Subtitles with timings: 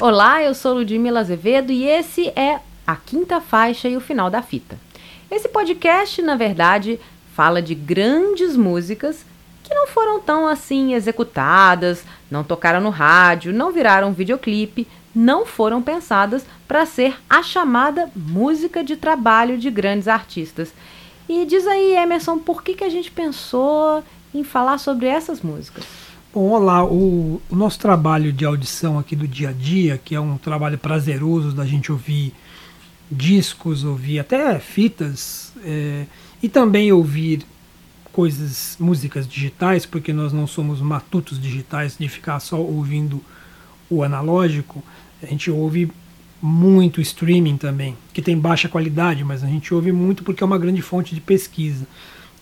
[0.00, 4.40] Olá, eu sou Ludmila Azevedo e esse é a quinta faixa e o final da
[4.40, 4.78] fita.
[5.30, 6.98] Esse podcast, na verdade,
[7.34, 9.26] fala de grandes músicas
[9.62, 15.82] que não foram tão assim executadas, não tocaram no rádio, não viraram videoclipe, não foram
[15.82, 20.72] pensadas para ser a chamada música de trabalho de grandes artistas.
[21.28, 24.02] E diz aí, Emerson, por que, que a gente pensou
[24.34, 26.09] em falar sobre essas músicas?
[26.32, 30.20] Bom, olá, o, o, nosso trabalho de audição aqui do dia a dia, que é
[30.20, 32.32] um trabalho prazeroso da gente ouvir
[33.10, 36.06] discos, ouvir até fitas, é,
[36.40, 37.44] e também ouvir
[38.12, 43.20] coisas, músicas digitais, porque nós não somos matutos digitais de ficar só ouvindo
[43.90, 44.84] o analógico,
[45.20, 45.90] a gente ouve
[46.40, 50.58] muito streaming também, que tem baixa qualidade, mas a gente ouve muito porque é uma
[50.58, 51.88] grande fonte de pesquisa.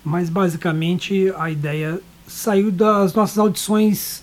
[0.04, 4.22] Mas basicamente a ideia saiu das nossas audições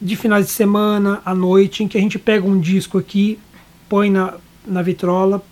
[0.00, 3.38] de finais de semana, à noite, em que a gente pega um disco aqui,
[3.88, 4.34] põe na,
[4.66, 5.42] na vitrola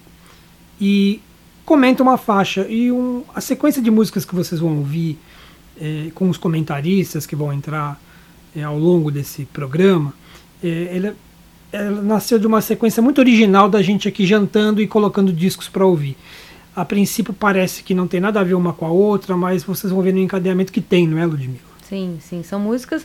[0.81, 1.21] e
[1.65, 2.67] comenta uma faixa.
[2.69, 5.19] E um, a sequência de músicas que vocês vão ouvir
[5.81, 8.01] é, com os comentaristas que vão entrar
[8.57, 10.13] é, ao longo desse programa,
[10.63, 11.17] é, ela,
[11.73, 15.87] ela nasceu de uma sequência muito original da gente aqui jantando e colocando discos para
[15.87, 16.17] ouvir.
[16.81, 19.93] A princípio parece que não tem nada a ver uma com a outra, mas vocês
[19.93, 21.61] vão ver no encadeamento que tem, não é, Ludmila?
[21.83, 22.43] Sim, sim.
[22.43, 23.05] São músicas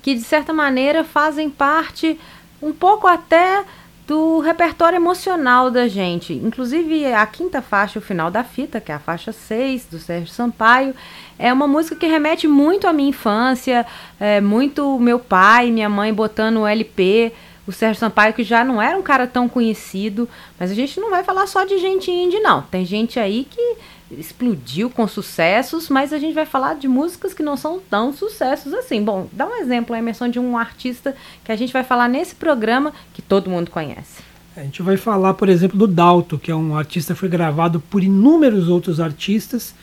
[0.00, 2.16] que, de certa maneira, fazem parte
[2.62, 3.64] um pouco até
[4.06, 6.32] do repertório emocional da gente.
[6.32, 10.28] Inclusive, a quinta faixa, o final da fita, que é a faixa 6, do Sérgio
[10.28, 10.94] Sampaio,
[11.36, 13.84] é uma música que remete muito à minha infância,
[14.20, 17.32] é, muito meu pai, minha mãe botando o LP
[17.66, 20.28] o Sérgio Sampaio, que já não era um cara tão conhecido,
[20.58, 22.62] mas a gente não vai falar só de gente indie, não.
[22.62, 23.76] Tem gente aí que
[24.10, 28.72] explodiu com sucessos, mas a gente vai falar de músicas que não são tão sucessos
[28.72, 29.02] assim.
[29.02, 32.92] Bom, dá um exemplo, Emerson, de um artista que a gente vai falar nesse programa
[33.12, 34.22] que todo mundo conhece.
[34.56, 37.80] A gente vai falar, por exemplo, do Dalto, que é um artista que foi gravado
[37.80, 39.74] por inúmeros outros artistas,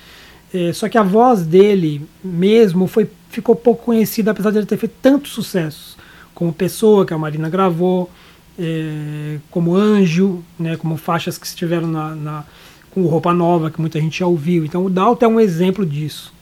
[0.53, 4.78] é, só que a voz dele mesmo foi, ficou pouco conhecida, apesar de ele ter
[4.78, 5.97] feito tantos sucessos
[6.34, 8.10] como Pessoa, que a Marina gravou,
[8.58, 12.44] é, como Anjo, né, como faixas que estiveram na, na,
[12.92, 14.66] com Roupa Nova, que muita gente já ouviu.
[14.66, 16.34] Então o Dalton é um exemplo disso.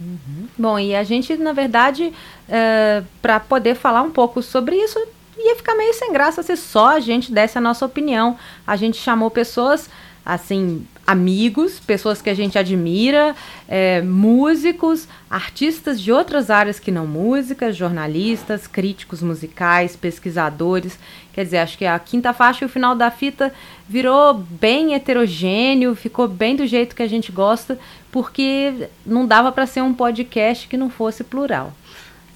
[0.00, 0.46] Uhum.
[0.58, 2.12] Bom, e a gente, na verdade,
[2.48, 4.98] é, para poder falar um pouco sobre isso,
[5.38, 8.36] ia ficar meio sem graça se só a gente desse a nossa opinião.
[8.66, 9.90] A gente chamou pessoas
[10.24, 13.34] assim amigos, pessoas que a gente admira,
[13.66, 20.96] é, músicos, artistas de outras áreas que não música, jornalistas, críticos musicais, pesquisadores.
[21.32, 23.52] Quer dizer, acho que a quinta faixa e o final da fita
[23.88, 27.76] virou bem heterogêneo, ficou bem do jeito que a gente gosta,
[28.12, 31.72] porque não dava para ser um podcast que não fosse plural.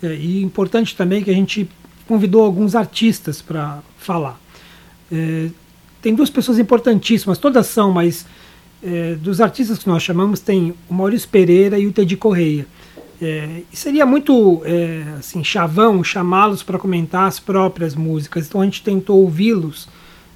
[0.02, 1.68] É, e importante também que a gente
[2.08, 4.38] convidou alguns artistas para falar.
[5.12, 5.48] É,
[6.02, 8.26] tem duas pessoas importantíssimas, todas são, mas
[8.84, 12.66] é, dos artistas que nós chamamos tem o Maurício Pereira e o Teddy Correia.
[13.22, 18.46] É, seria muito é, assim chavão chamá-los para comentar as próprias músicas.
[18.46, 19.88] Então a gente tentou ouvi-los,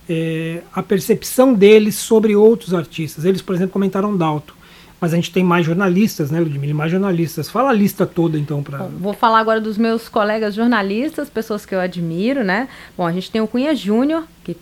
[0.09, 3.25] é, a percepção deles sobre outros artistas.
[3.25, 4.57] Eles, por exemplo, comentaram Dalto.
[5.01, 6.75] Mas a gente tem mais jornalistas, né, Ludmilla?
[6.75, 7.49] Mais jornalistas.
[7.49, 8.79] Fala a lista toda, então, para.
[8.79, 12.69] Vou falar agora dos meus colegas jornalistas, pessoas que eu admiro, né?
[12.97, 14.57] Bom, a gente tem o Cunha Júnior, que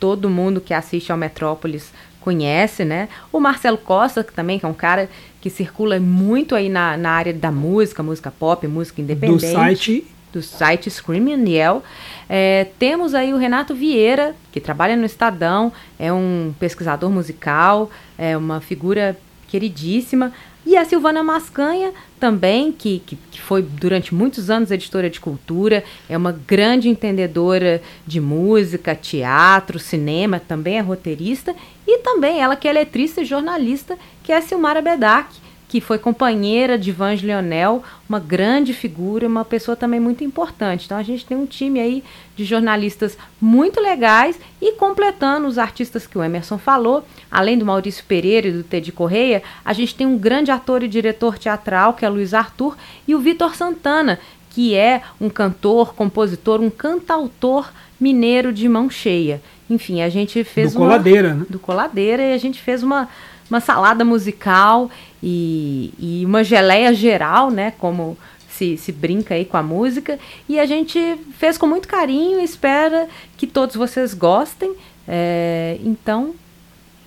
[0.00, 1.92] todo mundo que assiste ao Metrópolis
[2.26, 3.08] conhece, né?
[3.30, 5.08] O Marcelo Costa, que também que é um cara
[5.40, 9.46] que circula muito aí na, na área da música, música pop, música independente.
[9.46, 11.84] Do site do site Screaming Yell.
[12.28, 18.36] É, temos aí o Renato Vieira, que trabalha no Estadão, é um pesquisador musical, é
[18.36, 19.16] uma figura
[19.48, 20.32] queridíssima.
[20.66, 25.84] E a Silvana Mascanha também, que, que, que, foi durante muitos anos editora de cultura,
[26.08, 31.54] é uma grande entendedora de música, teatro, cinema, também é roteirista,
[31.86, 36.78] e também ela que é letrista e jornalista, que é Silmara Bedak, que foi companheira
[36.78, 40.86] de Vange Leonel, uma grande figura, uma pessoa também muito importante.
[40.86, 42.04] Então a gente tem um time aí
[42.36, 48.04] de jornalistas muito legais e completando os artistas que o Emerson falou, além do Maurício
[48.04, 52.04] Pereira e do Teddy Correia, a gente tem um grande ator e diretor teatral, que
[52.04, 58.52] é Luiz Arthur, e o Vitor Santana, que é um cantor, compositor, um cantautor mineiro
[58.52, 59.40] de mão cheia.
[59.68, 60.86] Enfim, a gente fez do uma...
[60.88, 61.46] Coladeira, né?
[61.48, 63.08] Do Coladeira, e a gente fez uma
[63.50, 64.90] uma salada musical
[65.22, 67.72] e, e uma geleia geral, né?
[67.78, 68.16] Como
[68.50, 70.18] se, se brinca aí com a música.
[70.48, 70.98] E a gente
[71.38, 74.74] fez com muito carinho, espera que todos vocês gostem.
[75.06, 76.34] É, então,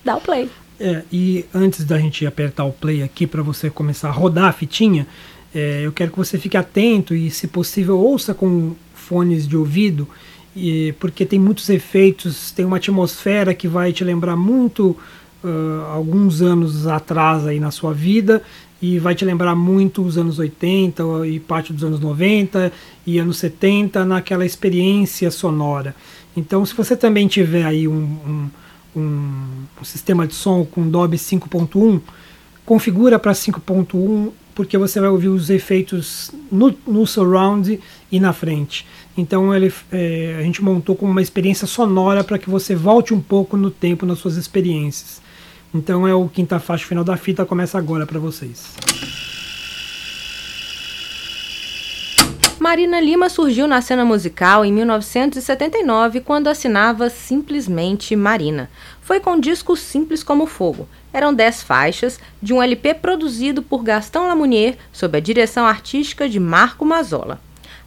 [0.04, 0.50] dá o play.
[0.78, 4.52] É, e antes da gente apertar o play aqui para você começar a rodar a
[4.52, 5.06] fitinha,
[5.54, 10.08] é, eu quero que você fique atento e, se possível, ouça com fones de ouvido
[10.54, 14.96] e, porque tem muitos efeitos, tem uma atmosfera que vai te lembrar muito
[15.44, 18.42] uh, alguns anos atrás aí na sua vida
[18.82, 22.72] e vai te lembrar muito os anos 80 e parte dos anos 90
[23.06, 25.94] e anos 70 naquela experiência sonora.
[26.36, 28.50] Então, se você também tiver aí um,
[28.96, 32.00] um, um, sistema de som com Dolby 5.1,
[32.64, 37.80] configura para 5.1 porque você vai ouvir os efeitos no, no surround
[38.10, 38.86] e na frente.
[39.16, 43.20] Então ele, é, a gente montou como uma experiência sonora para que você volte um
[43.20, 45.20] pouco no tempo nas suas experiências.
[45.74, 48.74] Então é o quinta faixa final da fita começa agora para vocês.
[52.60, 58.68] Marina Lima surgiu na cena musical em 1979 quando assinava simplesmente Marina.
[59.00, 60.86] Foi com disco Simples como Fogo.
[61.10, 66.38] Eram dez faixas de um LP produzido por Gastão Lamounier sob a direção artística de
[66.38, 67.40] Marco Mazola.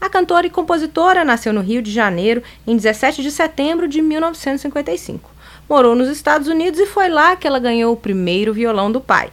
[0.03, 5.31] A cantora e compositora nasceu no Rio de Janeiro em 17 de setembro de 1955.
[5.69, 9.29] Morou nos Estados Unidos e foi lá que ela ganhou o primeiro violão do pai.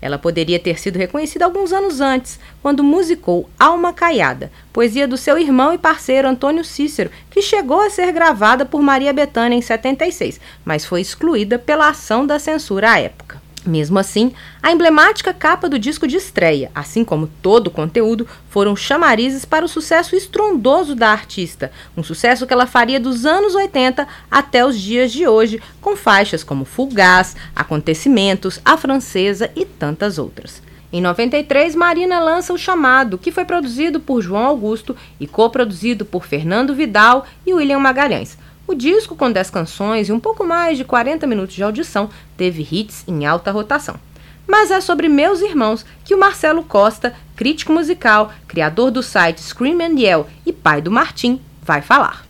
[0.00, 5.36] Ela poderia ter sido reconhecida alguns anos antes, quando musicou Alma Caiada, poesia do seu
[5.36, 10.40] irmão e parceiro Antônio Cícero, que chegou a ser gravada por Maria Bethânia em 76,
[10.64, 13.43] mas foi excluída pela ação da censura à época.
[13.66, 14.32] Mesmo assim,
[14.62, 19.64] a emblemática capa do disco de estreia, assim como todo o conteúdo, foram chamarizes para
[19.64, 24.78] o sucesso estrondoso da artista, um sucesso que ela faria dos anos 80 até os
[24.78, 30.62] dias de hoje, com faixas como Fugaz, Acontecimentos, A Francesa e tantas outras.
[30.92, 36.24] Em 93, Marina lança O Chamado, que foi produzido por João Augusto e coproduzido por
[36.26, 38.38] Fernando Vidal e William Magalhães.
[38.66, 42.66] O disco, com 10 canções e um pouco mais de 40 minutos de audição, teve
[42.70, 43.96] hits em alta rotação.
[44.46, 49.78] Mas é sobre Meus Irmãos que o Marcelo Costa, crítico musical, criador do site Scream
[49.82, 52.24] and Yell e pai do Martim, vai falar.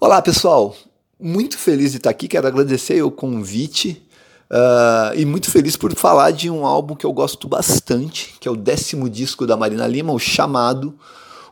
[0.00, 0.74] Olá, pessoal!
[1.20, 4.02] Muito feliz de estar aqui, quero agradecer o convite
[4.50, 8.50] uh, e muito feliz por falar de um álbum que eu gosto bastante, que é
[8.50, 10.98] o décimo disco da Marina Lima, o Chamado,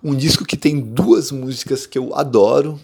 [0.02, 2.80] um disco que tem duas músicas que eu adoro.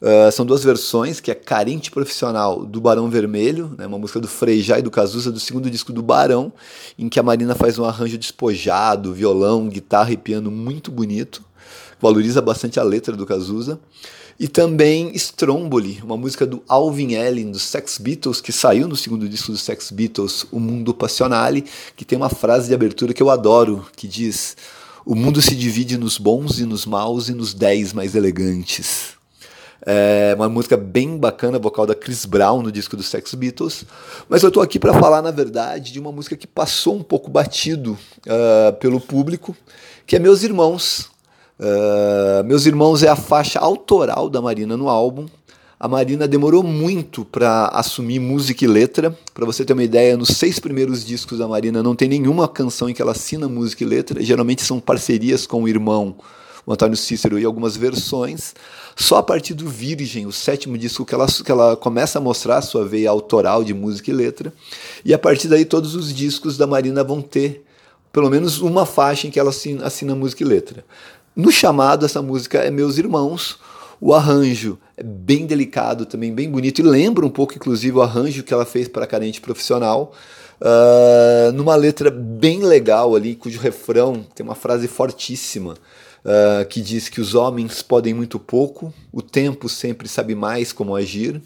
[0.00, 4.28] Uh, são duas versões, que é Carente Profissional do Barão Vermelho, né, uma música do
[4.28, 6.52] Frejá e do Cazuza, do segundo disco do Barão,
[6.98, 11.42] em que a Marina faz um arranjo despojado, violão, guitarra e piano muito bonito,
[12.00, 13.80] valoriza bastante a letra do Cazuza.
[14.38, 19.28] E também Stromboli, uma música do Alvin Ellen, dos Sex Beatles, que saiu no segundo
[19.28, 21.64] disco dos Sex Beatles, O Mundo Passionale,
[21.96, 24.56] que tem uma frase de abertura que eu adoro, que diz
[25.04, 29.14] o mundo se divide nos bons e nos maus e nos dez mais elegantes.
[29.86, 33.84] É uma música bem bacana, vocal da Chris Brown no disco dos Sex Beatles.
[34.28, 37.30] Mas eu estou aqui para falar, na verdade, de uma música que passou um pouco
[37.30, 39.54] batido uh, pelo público,
[40.06, 41.10] que é Meus Irmãos.
[41.60, 45.26] Uh, Meus Irmãos é a faixa autoral da Marina no álbum.
[45.84, 49.14] A Marina demorou muito para assumir música e letra.
[49.34, 52.88] Para você ter uma ideia, nos seis primeiros discos da Marina não tem nenhuma canção
[52.88, 54.22] em que ela assina música e letra.
[54.22, 56.16] Geralmente são parcerias com o irmão,
[56.64, 58.54] o Antônio Cícero, e algumas versões.
[58.96, 62.56] Só a partir do Virgem, o sétimo disco, que ela, que ela começa a mostrar
[62.56, 64.54] a sua veia autoral de música e letra.
[65.04, 67.62] E a partir daí, todos os discos da Marina vão ter
[68.10, 70.82] pelo menos uma faixa em que ela assina, assina música e letra.
[71.36, 73.58] No chamado, essa música é Meus Irmãos
[74.04, 78.42] o arranjo é bem delicado, também bem bonito, e lembra um pouco, inclusive, o arranjo
[78.42, 80.12] que ela fez para Carente Profissional,
[80.60, 85.78] uh, numa letra bem legal ali, cujo refrão tem uma frase fortíssima.
[86.22, 90.94] Uh, que diz que os homens podem muito pouco, o tempo sempre sabe mais como
[90.94, 91.40] agir.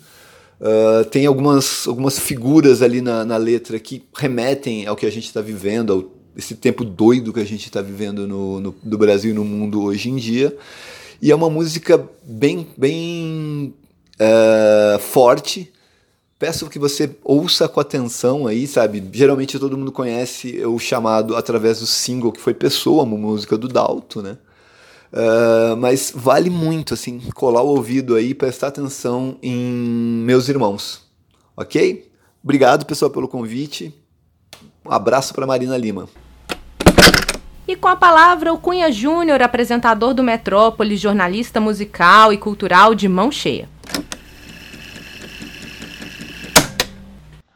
[0.61, 5.27] Uh, tem algumas, algumas figuras ali na, na letra que remetem ao que a gente
[5.27, 9.33] está vivendo, ao esse tempo doido que a gente está vivendo no, no, no Brasil
[9.33, 10.57] e no mundo hoje em dia.
[11.21, 13.75] E é uma música bem, bem
[14.21, 15.73] uh, forte.
[16.39, 19.03] Peço que você ouça com atenção aí, sabe?
[19.13, 23.67] Geralmente todo mundo conhece o chamado através do single que foi Pessoa, uma música do
[23.67, 24.39] Dalto, né?
[25.13, 29.57] Uh, mas vale muito, assim, colar o ouvido aí e prestar atenção em
[30.25, 31.03] meus irmãos,
[31.57, 32.11] ok?
[32.45, 33.93] Obrigado, pessoal, pelo convite.
[34.85, 36.09] Um abraço para Marina Lima.
[37.69, 43.07] E com a palavra, o Cunha Júnior, apresentador do Metrópolis, jornalista musical e cultural de
[43.07, 43.69] mão cheia.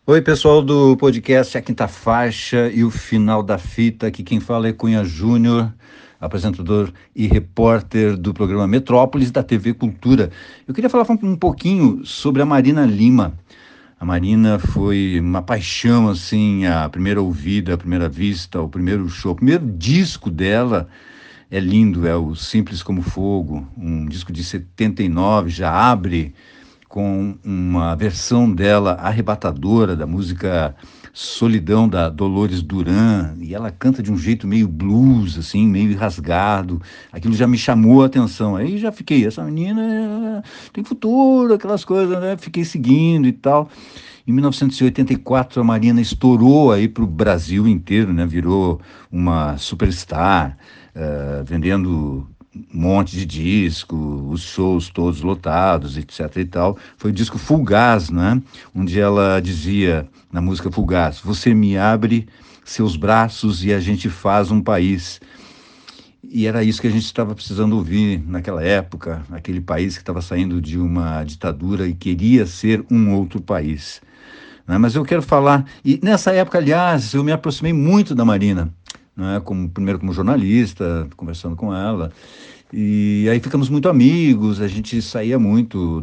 [0.07, 4.09] Oi, pessoal do podcast A Quinta Faixa e o Final da Fita.
[4.09, 5.73] Aqui quem fala é Cunha Júnior,
[6.21, 10.31] apresentador e repórter do programa Metrópolis da TV Cultura.
[10.69, 13.33] Eu queria falar um pouquinho sobre a Marina Lima.
[14.02, 19.30] A Marina foi uma paixão, assim, a primeira ouvida, a primeira vista, o primeiro show,
[19.30, 20.88] o primeiro disco dela.
[21.49, 26.35] é lindo, é o Simples como Fogo, um disco de 79, já abre
[26.88, 30.75] com uma versão dela arrebatadora da música
[31.12, 36.81] Solidão da Dolores Duran, e ela canta de um jeito meio blues, assim, meio rasgado.
[37.12, 38.57] Aquilo já me chamou a atenção.
[38.57, 40.42] Aí já fiquei, essa menina
[40.73, 42.37] tem futuro, aquelas coisas, né?
[42.38, 43.69] Fiquei seguindo e tal.
[44.26, 48.25] Em 1984, a Marina estourou aí para o Brasil inteiro, né?
[48.25, 50.57] Virou uma superstar,
[50.97, 52.26] uh, vendendo
[52.73, 53.97] monte de disco,
[54.30, 56.76] os shows todos lotados, etc e tal.
[56.97, 58.40] Foi o disco Fugaz, né?
[58.75, 62.28] Onde ela dizia na música Fugaz: Você me abre
[62.64, 65.21] seus braços e a gente faz um país.
[66.25, 70.23] E era isso que a gente estava precisando ouvir naquela época, aquele país que estava
[70.23, 74.00] saindo de uma ditadura e queria ser um outro país.
[74.66, 74.78] Né?
[74.78, 78.73] Mas eu quero falar, e nessa época, aliás, eu me aproximei muito da Marina,
[79.16, 79.40] né?
[79.45, 82.12] como, primeiro como jornalista, conversando com ela,
[82.73, 86.02] e aí ficamos muito amigos, a gente saía muito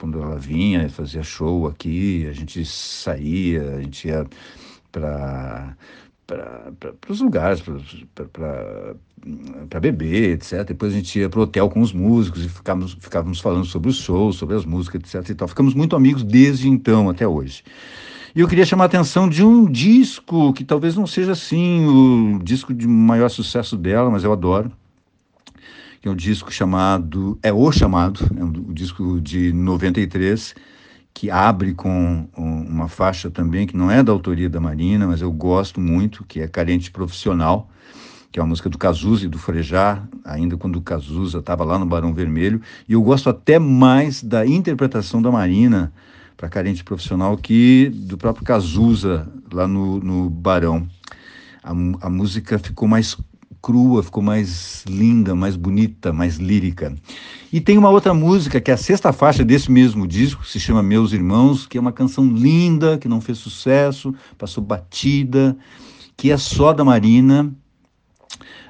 [0.00, 4.26] quando ela vinha, fazia show aqui, a gente saía, a gente ia
[4.90, 5.76] para
[6.28, 6.72] para
[7.08, 7.62] os lugares,
[9.68, 10.62] para beber, etc.
[10.66, 13.88] Depois a gente ia para o hotel com os músicos e ficávamos, ficávamos falando sobre
[13.88, 15.30] os shows, sobre as músicas, etc.
[15.30, 15.48] E tal.
[15.48, 17.64] Ficamos muito amigos desde então até hoje.
[18.34, 22.38] E eu queria chamar a atenção de um disco que talvez não seja assim o
[22.42, 24.70] disco de maior sucesso dela, mas eu adoro
[26.00, 30.54] que é um disco chamado, é o chamado, é um, um disco de 93,
[31.12, 35.32] que abre com uma faixa também que não é da autoria da Marina, mas eu
[35.32, 37.68] gosto muito, que é Carente Profissional,
[38.30, 41.78] que é uma música do Cazuza e do Frejá, ainda quando o Cazuza estava lá
[41.78, 45.92] no Barão Vermelho, e eu gosto até mais da interpretação da Marina
[46.38, 50.88] para Carente Profissional que do próprio Cazuza lá no, no Barão.
[51.62, 51.72] A,
[52.06, 53.16] a música ficou mais
[53.60, 56.94] crua, ficou mais linda, mais bonita, mais lírica.
[57.52, 60.80] E tem uma outra música, que é a sexta faixa desse mesmo disco, se chama
[60.80, 65.56] Meus Irmãos, que é uma canção linda, que não fez sucesso, passou batida,
[66.16, 67.52] que é só da Marina,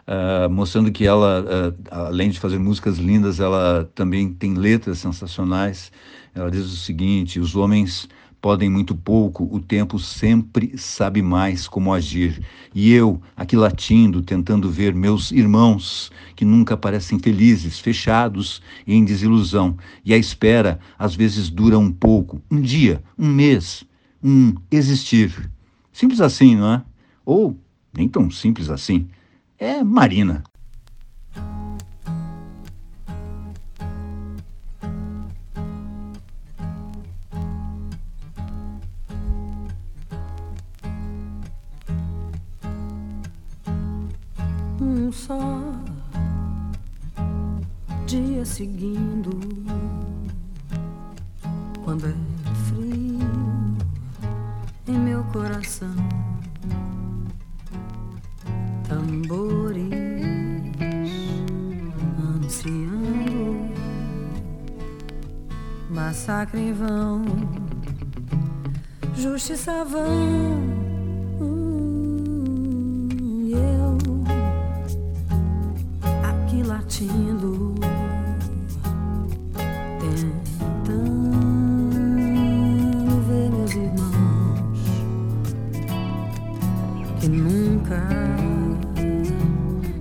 [0.08, 5.92] uh, mostrando que ela, uh, além de fazer músicas lindas, ela também tem letras sensacionais.
[6.34, 8.08] Ela diz o seguinte: os homens
[8.40, 12.40] podem muito pouco, o tempo sempre sabe mais como agir.
[12.74, 19.04] E eu, aqui latindo, tentando ver meus irmãos, que nunca parecem felizes, fechados e em
[19.04, 19.76] desilusão.
[20.04, 23.84] E a espera, às vezes, dura um pouco, um dia, um mês,
[24.22, 25.50] um existir.
[25.92, 26.82] Simples assim, não é?
[27.24, 27.58] Ou
[27.92, 29.08] nem tão simples assim.
[29.58, 30.44] É Marina.
[45.28, 45.74] Só
[48.06, 49.30] dia seguindo.
[51.84, 52.14] Quando é
[52.66, 53.18] frio
[54.86, 55.94] em meu coração
[58.88, 59.92] tambores
[62.18, 63.70] anunciando
[65.90, 67.24] massacre vão
[69.14, 70.87] justiça vão
[76.98, 77.74] latindo,
[80.00, 80.32] tentando
[83.28, 84.80] ver meus irmãos
[87.20, 88.02] que nunca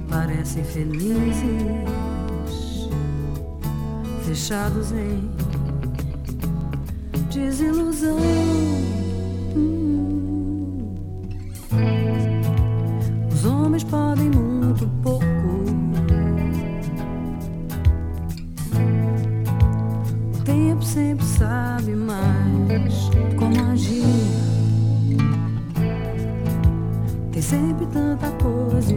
[0.10, 1.30] parecem felizes,
[4.26, 5.30] fechados em
[7.32, 8.37] desilusão.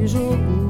[0.07, 0.70] Jogo.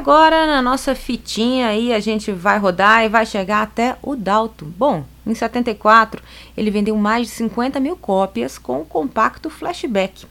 [0.00, 4.64] Agora, na nossa fitinha aí, a gente vai rodar e vai chegar até o Dalton.
[4.64, 6.22] Bom, em 74,
[6.56, 10.24] ele vendeu mais de 50 mil cópias com o compacto Flashback.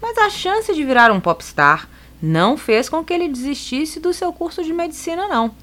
[0.00, 1.86] Mas a chance de virar um popstar
[2.22, 5.54] não fez com que ele desistisse do seu curso de medicina, não.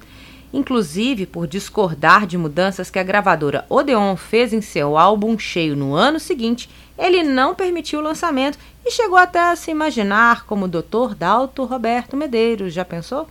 [0.52, 5.94] Inclusive, por discordar de mudanças que a gravadora Odeon fez em seu álbum cheio no
[5.94, 8.56] ano seguinte, ele não permitiu o lançamento
[8.86, 11.16] e chegou até a se imaginar como o Dr.
[11.18, 12.72] Dalto Roberto Medeiros.
[12.72, 13.28] Já pensou?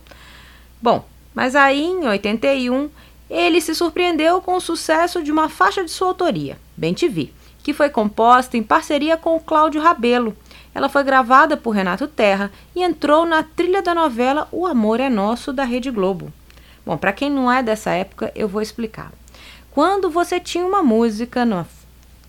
[0.80, 2.88] Bom, mas aí em 81
[3.28, 7.32] ele se surpreendeu com o sucesso de uma faixa de sua autoria, Bem Te Vi,
[7.62, 10.34] que foi composta em parceria com Cláudio Rabelo.
[10.74, 15.08] Ela foi gravada por Renato Terra e entrou na trilha da novela O Amor é
[15.10, 16.32] Nosso da Rede Globo.
[16.86, 19.12] Bom, para quem não é dessa época, eu vou explicar.
[19.70, 21.66] Quando você tinha uma música no-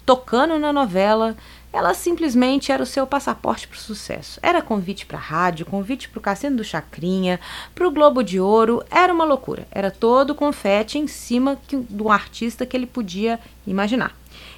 [0.05, 1.38] tocando na novela,
[1.71, 4.39] ela simplesmente era o seu passaporte para o sucesso.
[4.41, 7.39] Era convite para rádio, convite para o Cassino do Chacrinha,
[7.75, 9.67] para o Globo de Ouro, era uma loucura.
[9.71, 14.15] Era todo confete em cima que- do artista que ele podia imaginar.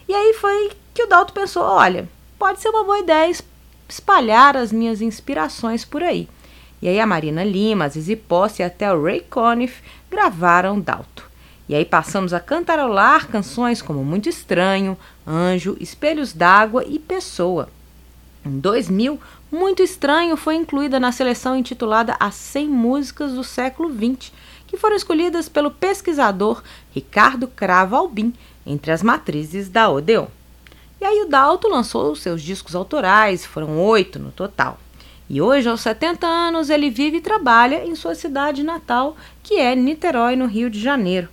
[0.07, 2.07] E aí foi que o Dalton pensou: olha,
[2.39, 3.43] pode ser uma boa ideia es-
[3.89, 6.29] espalhar as minhas inspirações por aí.
[6.81, 11.29] E aí a Marina Lima, a Zizi Posse e até o Ray Conniff gravaram Dalto.
[11.71, 17.69] E aí passamos a cantarolar canções como Muito Estranho, Anjo, Espelhos d'Água e Pessoa.
[18.45, 19.17] Em 2000,
[19.49, 24.33] Muito Estranho foi incluída na seleção intitulada As 100 Músicas do Século XX,
[24.67, 26.61] que foram escolhidas pelo pesquisador
[26.93, 28.33] Ricardo Cravo Albim
[28.65, 30.27] entre as matrizes da Odeon.
[30.99, 34.77] E aí o Dalto lançou seus discos autorais, foram oito no total.
[35.29, 39.73] E hoje, aos 70 anos, ele vive e trabalha em sua cidade natal, que é
[39.73, 41.29] Niterói, no Rio de Janeiro.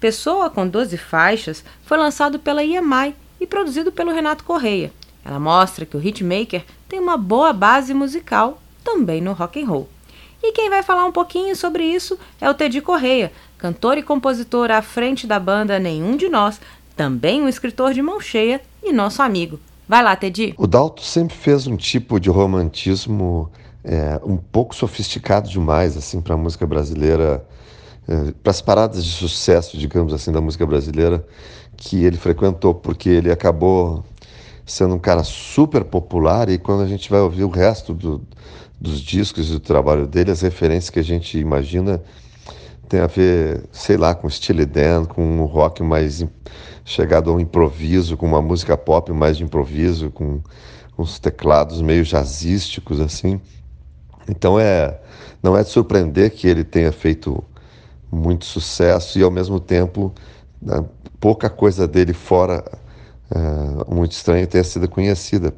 [0.00, 4.90] Pessoa com 12 faixas foi lançado pela EMI e produzido pelo Renato Correia.
[5.22, 9.88] Ela mostra que o hitmaker tem uma boa base musical também no rock and roll.
[10.42, 14.70] E quem vai falar um pouquinho sobre isso é o Teddy Correia, cantor e compositor
[14.70, 16.58] à frente da banda Nenhum de Nós,
[16.96, 19.60] também um escritor de mão cheia e nosso amigo.
[19.86, 20.54] Vai lá, Teddy.
[20.56, 23.50] O Dalto sempre fez um tipo de romantismo
[23.84, 27.44] é, um pouco sofisticado demais assim para a música brasileira,
[28.10, 31.24] é, para as paradas de sucesso, digamos assim, da música brasileira
[31.76, 34.04] que ele frequentou, porque ele acabou
[34.66, 38.20] sendo um cara super popular e quando a gente vai ouvir o resto do,
[38.80, 42.02] dos discos e do trabalho dele, as referências que a gente imagina
[42.88, 46.26] tem a ver, sei lá, com Steely Dan, com um rock mais
[46.84, 50.40] chegado ao improviso, com uma música pop mais de improviso, com
[50.98, 53.40] uns teclados meio jazzísticos assim.
[54.28, 54.98] Então é
[55.40, 57.42] não é de surpreender que ele tenha feito
[58.10, 60.12] muito sucesso e ao mesmo tempo
[60.60, 60.84] né,
[61.18, 62.64] pouca coisa dele fora
[63.30, 65.54] é, muito estranha tenha sido conhecida,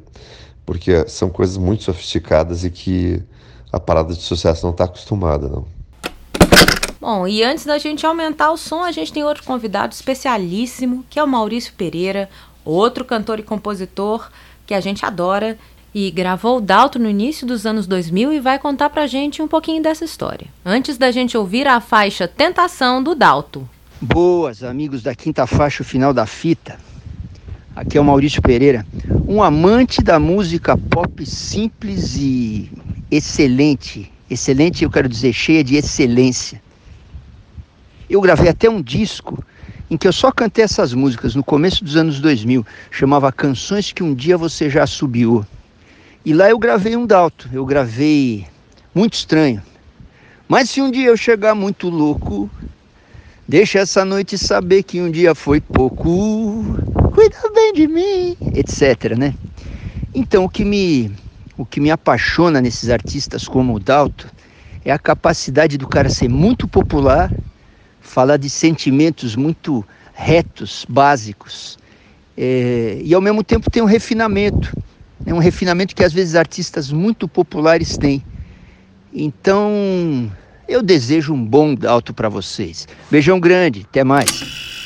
[0.65, 3.21] porque são coisas muito sofisticadas e que
[3.71, 5.65] a parada de sucesso não está acostumada, não.
[7.01, 11.19] Bom, e antes da gente aumentar o som, a gente tem outro convidado especialíssimo, que
[11.19, 12.29] é o Maurício Pereira,
[12.63, 14.29] outro cantor e compositor
[14.65, 15.57] que a gente adora
[15.93, 19.47] e gravou o Dalto no início dos anos 2000 e vai contar pra gente um
[19.47, 20.47] pouquinho dessa história.
[20.65, 23.67] Antes da gente ouvir a faixa Tentação do Dalto.
[24.01, 26.79] Boas, amigos da quinta faixa, o final da fita.
[27.75, 28.85] Aqui é o Maurício Pereira,
[29.27, 32.71] um amante da música pop simples e
[33.09, 34.11] excelente.
[34.29, 36.61] Excelente, eu quero dizer, cheia de excelência.
[38.09, 39.43] Eu gravei até um disco
[39.89, 44.03] em que eu só cantei essas músicas no começo dos anos 2000, chamava Canções que
[44.03, 45.45] um dia você já subiu.
[46.25, 48.47] E lá eu gravei um dalto, eu gravei
[48.93, 49.61] muito estranho.
[50.47, 52.49] Mas se um dia eu chegar muito louco,
[53.47, 56.63] Deixa essa noite saber que um dia foi pouco.
[57.13, 59.35] Cuida bem de mim, etc, né?
[60.15, 61.11] Então, o que me
[61.57, 64.27] o que me apaixona nesses artistas como o Dalto
[64.83, 67.31] é a capacidade do cara ser muito popular,
[68.01, 71.77] falar de sentimentos muito retos, básicos
[72.37, 74.75] é, e ao mesmo tempo tem um refinamento,
[75.25, 75.33] né?
[75.33, 78.23] um refinamento que às vezes artistas muito populares têm.
[79.13, 80.31] Então,
[80.67, 82.87] eu desejo um bom alto para vocês.
[83.11, 84.82] Beijão grande, até mais.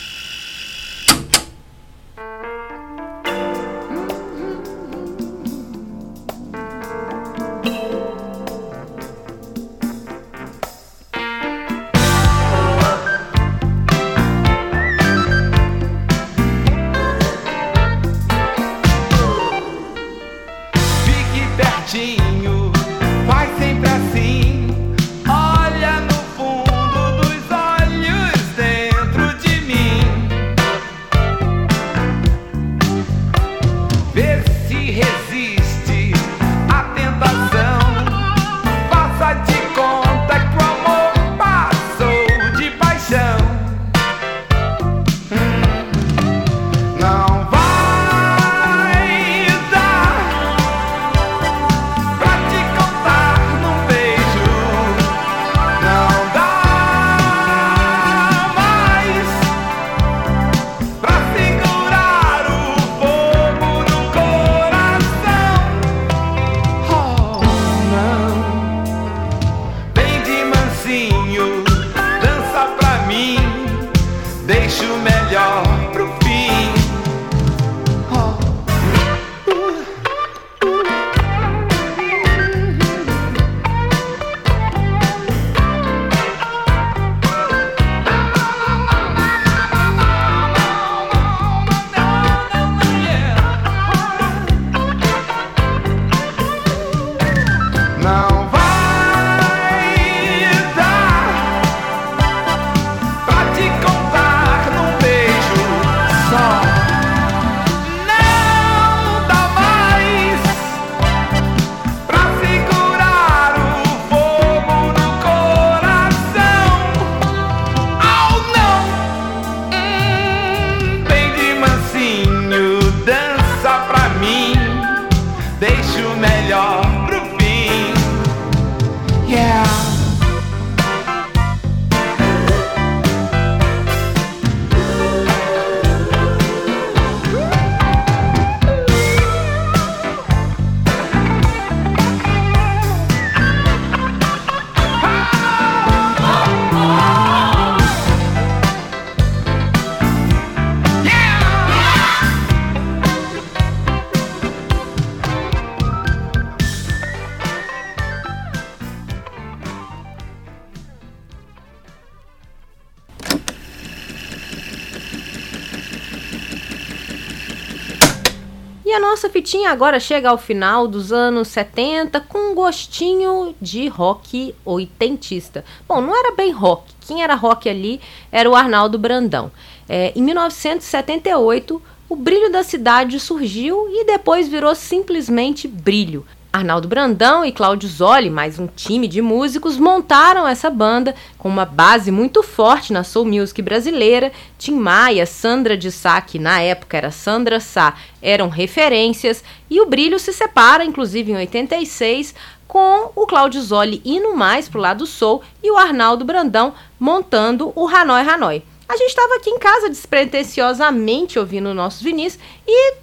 [169.47, 174.53] A nossa fitinha agora chega ao final dos anos 70 com um gostinho de rock
[174.65, 175.63] oitentista.
[175.87, 176.93] Bom, não era bem rock.
[176.99, 179.49] Quem era rock ali era o Arnaldo Brandão.
[179.87, 186.25] É, em 1978, o Brilho da Cidade surgiu e depois virou simplesmente Brilho.
[186.57, 191.65] Arnaldo Brandão e Cláudio Zoli, mais um time de músicos, montaram essa banda com uma
[191.65, 194.31] base muito forte na soul music brasileira.
[194.57, 197.93] Tim Maia, Sandra de Sá, que na época era Sandra Sá,
[198.23, 199.43] eram referências.
[199.69, 202.33] E o Brilho se separa, inclusive em 86,
[202.67, 207.87] com o Cláudio Zoli indo mais pro lado soul e o Arnaldo Brandão montando o
[207.87, 208.63] Hanoi Hanoi.
[208.89, 212.95] A gente estava aqui em casa despretensiosamente ouvindo nossos vinis e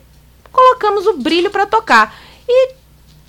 [0.51, 2.17] colocamos o Brilho para tocar.
[2.49, 2.83] E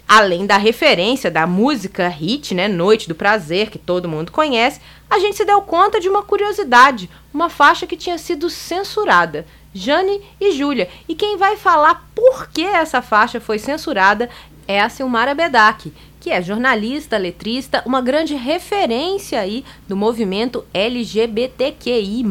[0.08, 5.20] além da referência da música hit, né, Noite do Prazer, que todo mundo conhece, a
[5.20, 9.46] gente se deu conta de uma curiosidade, uma faixa que tinha sido censurada.
[9.74, 10.88] Jane e Júlia.
[11.08, 14.30] E quem vai falar por que essa faixa foi censurada
[14.68, 22.26] é a Silmara Bedak, que é jornalista, letrista, uma grande referência aí do movimento LGBTQI+.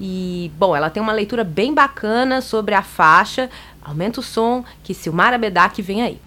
[0.00, 3.50] E, bom, ela tem uma leitura bem bacana sobre a faixa.
[3.82, 6.20] Aumenta o som, que Silmara Bedak vem aí.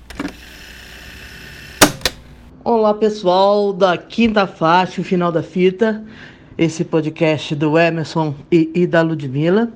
[2.63, 6.03] Olá pessoal da quinta faixa, o final da fita,
[6.55, 9.71] esse podcast do Emerson e, e da Ludmilla.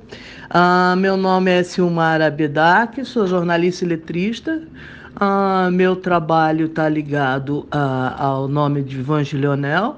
[0.50, 4.62] Ah, meu nome é Silmara Bedak, sou jornalista e letrista.
[5.16, 9.96] Ah, meu trabalho está ligado ah, ao nome de Vange Leonel,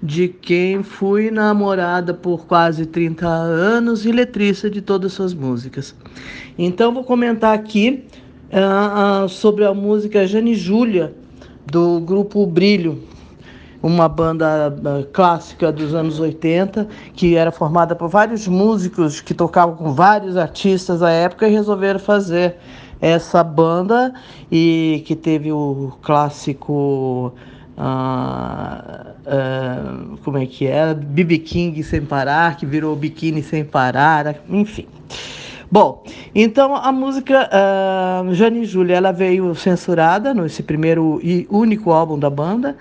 [0.00, 5.96] de quem fui namorada por quase 30 anos e letrista de todas as suas músicas.
[6.56, 8.04] Então vou comentar aqui
[8.52, 11.14] ah, sobre a música Jane Júlia,
[11.66, 13.02] do grupo Brilho.
[13.82, 19.76] uma banda ah, clássica dos anos 80, que era formada por vários músicos que tocavam
[19.76, 22.56] com vários artistas da época e resolveram fazer
[23.00, 24.12] essa banda
[24.52, 27.32] e que teve o clássico
[27.82, 30.92] ah, ah, como é que é?
[30.92, 34.86] BB King sem parar, que virou biquíni sem parar, enfim.
[35.72, 36.02] Bom,
[36.34, 42.18] então a música uh, Jane e Júlia, ela veio censurada nesse primeiro e único álbum
[42.18, 42.76] da banda.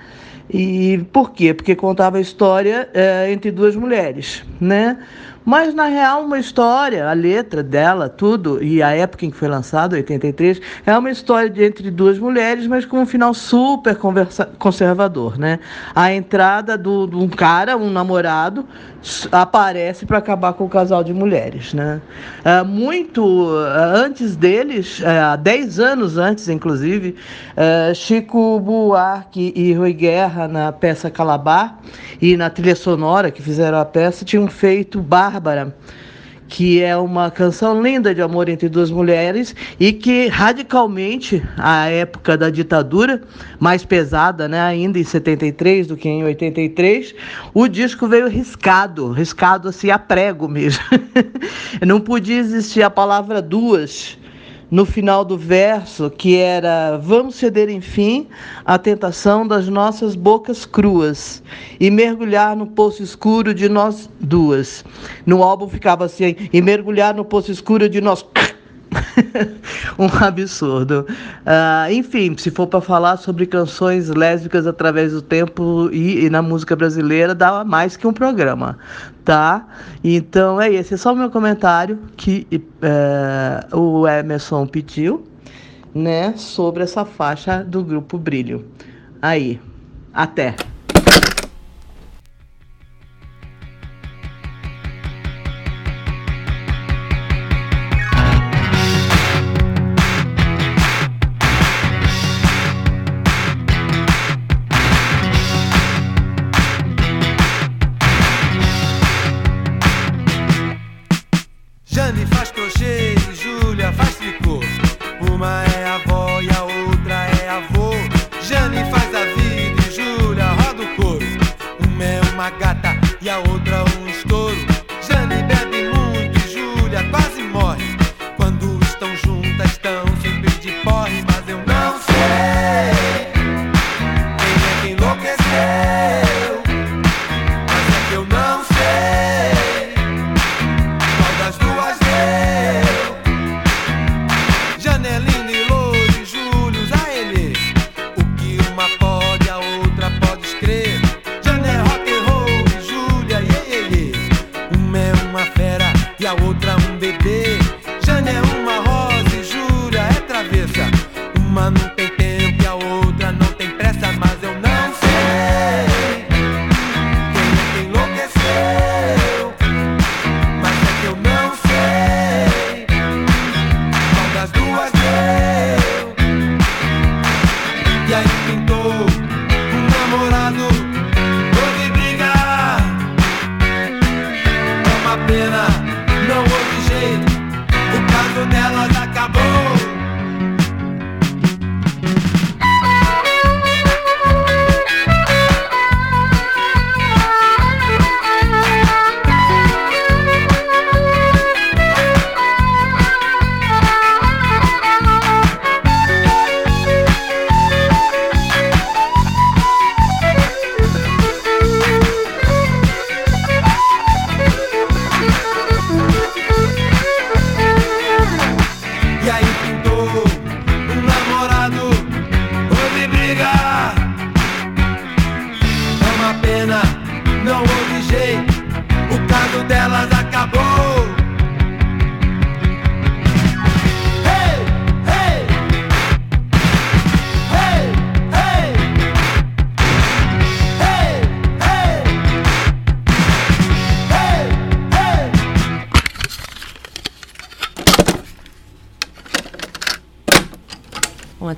[0.51, 1.53] E por quê?
[1.53, 4.97] Porque contava a história eh, entre duas mulheres, né?
[5.49, 9.47] Mas na real, uma história, a letra dela, tudo, e a época em que foi
[9.47, 14.47] lançado, 83, é uma história de entre duas mulheres, mas com um final super conversa-
[14.59, 15.57] conservador, né?
[15.95, 18.63] A entrada do- de um cara, um namorado,
[19.31, 21.99] aparece para acabar com o casal de mulheres, né?
[22.45, 27.15] É, muito é, antes deles, é, há 10 anos antes, inclusive,
[27.57, 31.79] é, Chico Buarque e Rui Guerra, na peça Calabar,
[32.21, 34.99] e na trilha sonora que fizeram a peça, tinham feito
[35.39, 35.73] Bárbara,
[36.47, 42.35] que é uma canção linda de amor entre duas mulheres e que radicalmente, à época
[42.35, 43.21] da ditadura,
[43.59, 47.13] mais pesada, né, ainda em 73 do que em 83,
[47.53, 50.83] o disco veio riscado, riscado assim a prego mesmo.
[51.85, 54.17] Não podia existir a palavra duas
[54.71, 58.27] no final do verso, que era vamos ceder enfim
[58.63, 61.41] à tentação das nossas bocas cruas
[61.79, 64.85] e mergulhar no poço escuro de nós duas.
[65.25, 68.23] No álbum ficava assim, e mergulhar no poço escuro de nós
[69.97, 71.05] um absurdo.
[71.45, 76.41] Ah, enfim, se for para falar sobre canções lésbicas através do tempo e, e na
[76.41, 78.77] música brasileira, dá mais que um programa,
[79.23, 79.67] tá?
[80.03, 82.47] Então é esse, é só o meu comentário que
[82.81, 85.27] eh, o Emerson pediu,
[85.93, 88.65] né, sobre essa faixa do grupo Brilho.
[89.21, 89.59] Aí,
[90.13, 90.55] até.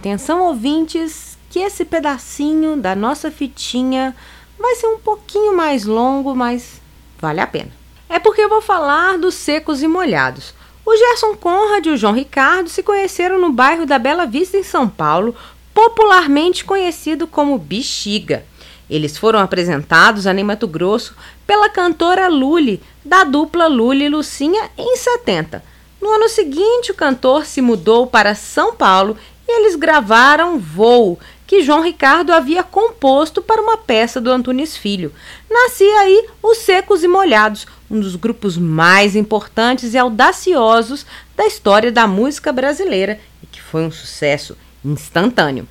[0.02, 4.16] Atenção ouvintes, que esse pedacinho da nossa fitinha
[4.58, 6.82] vai ser um pouquinho mais longo, mas
[7.20, 7.70] vale a pena.
[8.10, 10.56] É porque eu vou falar dos secos e molhados.
[10.84, 14.64] O Gerson Conrad e o João Ricardo se conheceram no bairro da Bela Vista, em
[14.64, 15.36] São Paulo,
[15.72, 18.44] popularmente conhecido como Bexiga.
[18.90, 25.64] Eles foram apresentados a Mato Grosso pela cantora Lully, da dupla Lully Lucinha, em 70.
[26.02, 29.16] No ano seguinte, o cantor se mudou para São Paulo
[29.58, 35.12] eles gravaram Voo, que João Ricardo havia composto para uma peça do Antunes Filho.
[35.50, 41.92] Nascia aí os Secos e Molhados, um dos grupos mais importantes e audaciosos da história
[41.92, 45.68] da música brasileira e que foi um sucesso instantâneo.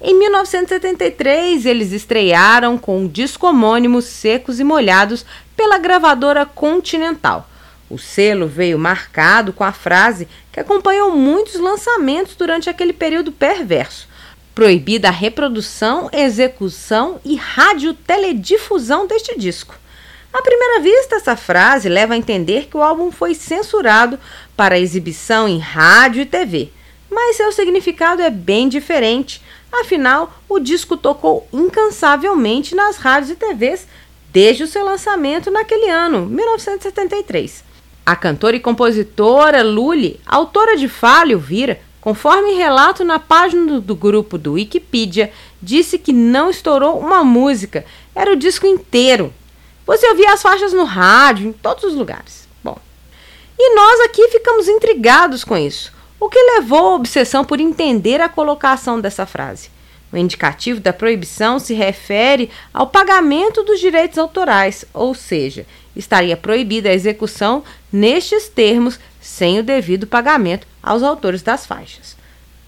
[0.00, 5.24] Em 1973, eles estrearam com o disco homônimo Secos e Molhados
[5.56, 7.48] pela gravadora Continental.
[7.92, 14.08] O selo veio marcado com a frase que acompanhou muitos lançamentos durante aquele período perverso:
[14.54, 19.74] proibida a reprodução, execução e radioteledifusão deste disco.
[20.32, 24.18] À primeira vista, essa frase leva a entender que o álbum foi censurado
[24.56, 26.70] para exibição em rádio e TV,
[27.10, 33.88] mas seu significado é bem diferente Afinal, o disco tocou incansavelmente nas rádios e TVs
[34.30, 37.71] desde o seu lançamento naquele ano, 1973.
[38.04, 44.36] A cantora e compositora Lully, autora de Fale Vira, conforme relato na página do grupo
[44.36, 49.32] do Wikipedia, disse que não estourou uma música, era o disco inteiro.
[49.86, 52.48] Você ouvia as faixas no rádio, em todos os lugares.
[52.62, 52.76] Bom,
[53.56, 55.92] e nós aqui ficamos intrigados com isso.
[56.18, 59.70] O que levou a obsessão por entender a colocação dessa frase?
[60.12, 66.90] O indicativo da proibição se refere ao pagamento dos direitos autorais, ou seja, estaria proibida
[66.90, 72.16] a execução nestes termos sem o devido pagamento aos autores das faixas.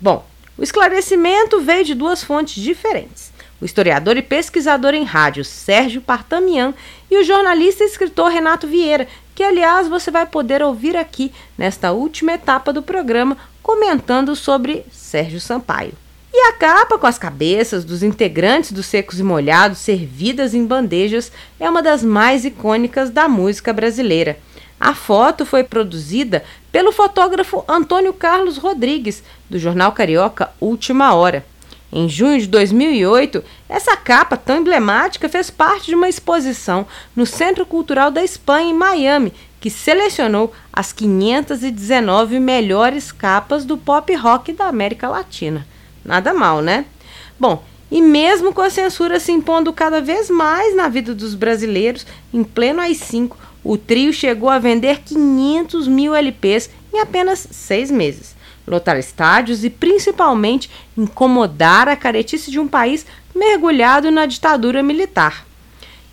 [0.01, 0.25] Bom,
[0.57, 3.33] o esclarecimento veio de duas fontes diferentes.
[3.61, 6.75] O historiador e pesquisador em rádio Sérgio Partamian
[7.11, 11.93] e o jornalista e escritor Renato Vieira, que aliás você vai poder ouvir aqui nesta
[11.93, 16.04] última etapa do programa comentando sobre Sérgio Sampaio.
[16.37, 21.31] E a capa com as cabeças dos integrantes dos Secos e Molhados servidas em bandejas
[21.61, 24.37] é uma das mais icônicas da música brasileira.
[24.81, 26.43] A foto foi produzida
[26.73, 31.47] pelo fotógrafo Antônio Carlos Rodrigues, do jornal carioca Última Hora.
[31.93, 37.65] Em junho de 2008, essa capa tão emblemática fez parte de uma exposição no Centro
[37.65, 44.67] Cultural da Espanha, em Miami, que selecionou as 519 melhores capas do pop rock da
[44.67, 45.65] América Latina.
[46.05, 46.85] Nada mal, né?
[47.39, 52.07] Bom, e mesmo com a censura se impondo cada vez mais na vida dos brasileiros,
[52.33, 58.35] em pleno AI-5, o trio chegou a vender 500 mil LPs em apenas seis meses
[58.67, 65.47] lotar estádios e principalmente incomodar a caretice de um país mergulhado na ditadura militar.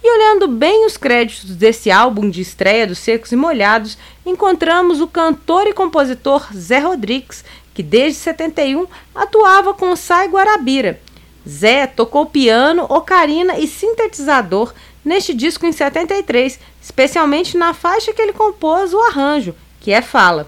[0.04, 5.08] E olhando bem os créditos desse álbum de estreia dos Secos e Molhados, encontramos o
[5.08, 11.00] cantor e compositor Zé Rodrigues, que desde 71 atuava com o Sai Guarabira.
[11.48, 18.34] Zé tocou piano, ocarina e sintetizador neste disco em 73, especialmente na faixa que ele
[18.34, 20.48] compôs o arranjo, que é Fala.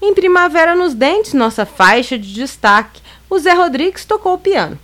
[0.00, 4.78] Em Primavera nos Dentes, nossa faixa de destaque, o Zé Rodrigues tocou piano.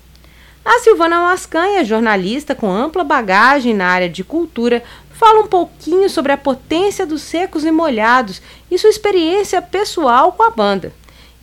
[0.64, 6.31] A Silvana Mascanha, jornalista com ampla bagagem na área de cultura, fala um pouquinho sobre
[6.31, 10.92] a potência dos secos e molhados e sua experiência pessoal com a banda.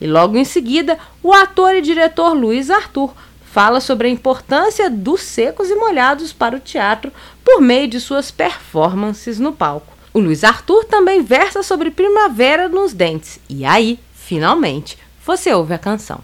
[0.00, 3.14] E logo em seguida, o ator e diretor Luiz Arthur
[3.56, 7.10] fala sobre a importância dos secos e molhados para o teatro
[7.42, 9.94] por meio de suas performances no palco.
[10.12, 13.40] O Luiz Arthur também versa sobre primavera nos dentes.
[13.48, 16.20] E aí, finalmente, você ouve a canção.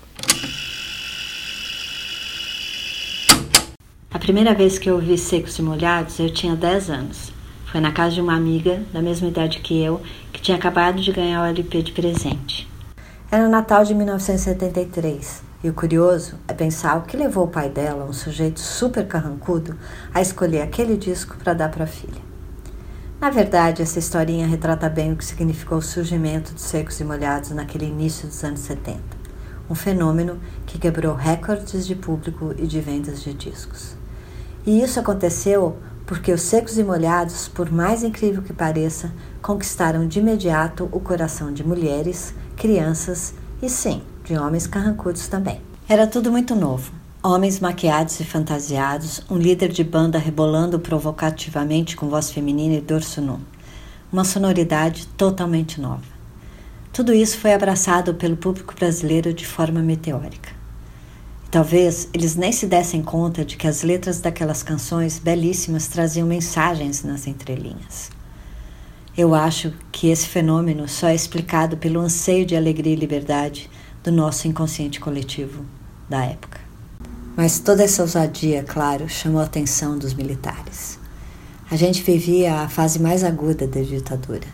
[4.11, 7.33] A primeira vez que eu ouvi Secos e Molhados, eu tinha 10 anos.
[7.65, 11.11] Foi na casa de uma amiga, da mesma idade que eu, que tinha acabado de
[11.11, 12.72] ganhar o LP de presente.
[13.35, 15.43] Era Natal de 1973.
[15.65, 19.75] E o curioso é pensar o que levou o pai dela, um sujeito super carrancudo,
[20.13, 22.21] a escolher aquele disco para dar para a filha.
[23.19, 27.53] Na verdade, essa historinha retrata bem o que significou o surgimento dos secos e molhados
[27.53, 29.01] naquele início dos anos 70.
[29.71, 33.97] Um fenômeno que quebrou recordes de público e de vendas de discos.
[34.67, 39.11] E isso aconteceu porque os secos e molhados, por mais incrível que pareça,
[39.41, 45.61] conquistaram de imediato o coração de mulheres, crianças e sim, de homens carrancudos também.
[45.89, 46.93] Era tudo muito novo.
[47.21, 53.21] Homens maquiados e fantasiados, um líder de banda rebolando provocativamente com voz feminina e dorso
[53.21, 53.41] nu.
[54.13, 56.05] Uma sonoridade totalmente nova.
[56.93, 60.51] Tudo isso foi abraçado pelo público brasileiro de forma meteórica.
[61.51, 67.03] Talvez eles nem se dessem conta de que as letras daquelas canções belíssimas traziam mensagens
[67.03, 68.22] nas entrelinhas.
[69.15, 73.69] Eu acho que esse fenômeno só é explicado pelo anseio de alegria e liberdade
[74.03, 75.67] do nosso inconsciente coletivo
[76.09, 76.59] da época.
[77.37, 80.99] Mas toda essa ousadia, claro, chamou a atenção dos militares.
[81.71, 84.47] A gente vivia a fase mais aguda da ditadura.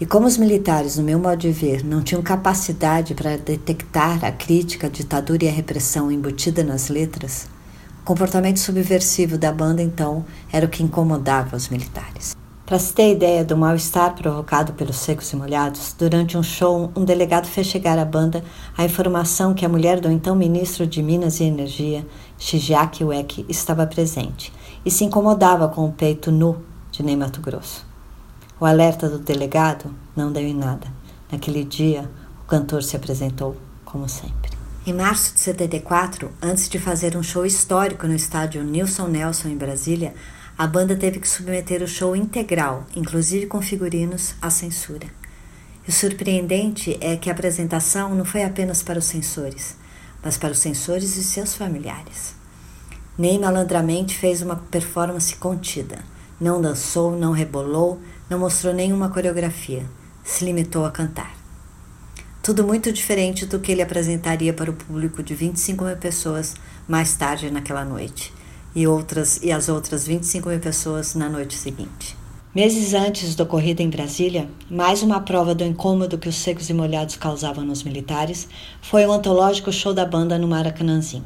[0.00, 4.32] E como os militares, no meu modo de ver, não tinham capacidade para detectar a
[4.32, 7.48] crítica, a ditadura e a repressão embutida nas letras,
[8.00, 12.34] o comportamento subversivo da banda então era o que incomodava os militares.
[12.72, 17.04] Para se ter ideia do mal-estar provocado pelos secos e molhados, durante um show, um
[17.04, 18.42] delegado fez chegar à banda
[18.74, 22.06] a informação que a mulher do então ministro de Minas e Energia,
[22.38, 24.50] Shigeaki Ueki, estava presente
[24.86, 27.84] e se incomodava com o peito nu de Ney Mato Grosso.
[28.58, 30.86] O alerta do delegado não deu em nada.
[31.30, 32.10] Naquele dia,
[32.42, 33.54] o cantor se apresentou
[33.84, 34.50] como sempre.
[34.86, 39.56] Em março de 74, antes de fazer um show histórico no estádio Nilson Nelson em
[39.58, 40.14] Brasília,
[40.56, 45.06] a banda teve que submeter o show integral, inclusive com figurinos, à censura.
[45.86, 49.76] E o surpreendente é que a apresentação não foi apenas para os censores,
[50.22, 52.34] mas para os censores e seus familiares.
[53.18, 55.98] Ney malandramente fez uma performance contida.
[56.40, 59.84] Não dançou, não rebolou, não mostrou nenhuma coreografia.
[60.22, 61.34] Se limitou a cantar.
[62.42, 66.54] Tudo muito diferente do que ele apresentaria para o público de 25 mil pessoas
[66.86, 68.32] mais tarde naquela noite
[68.74, 72.16] e, outras, e as outras 25 mil pessoas na noite seguinte.
[72.54, 76.74] Meses antes do ocorrido em Brasília, mais uma prova do incômodo que os secos e
[76.74, 78.46] molhados causavam nos militares
[78.82, 81.24] foi o antológico show da banda no Maracanãzinho.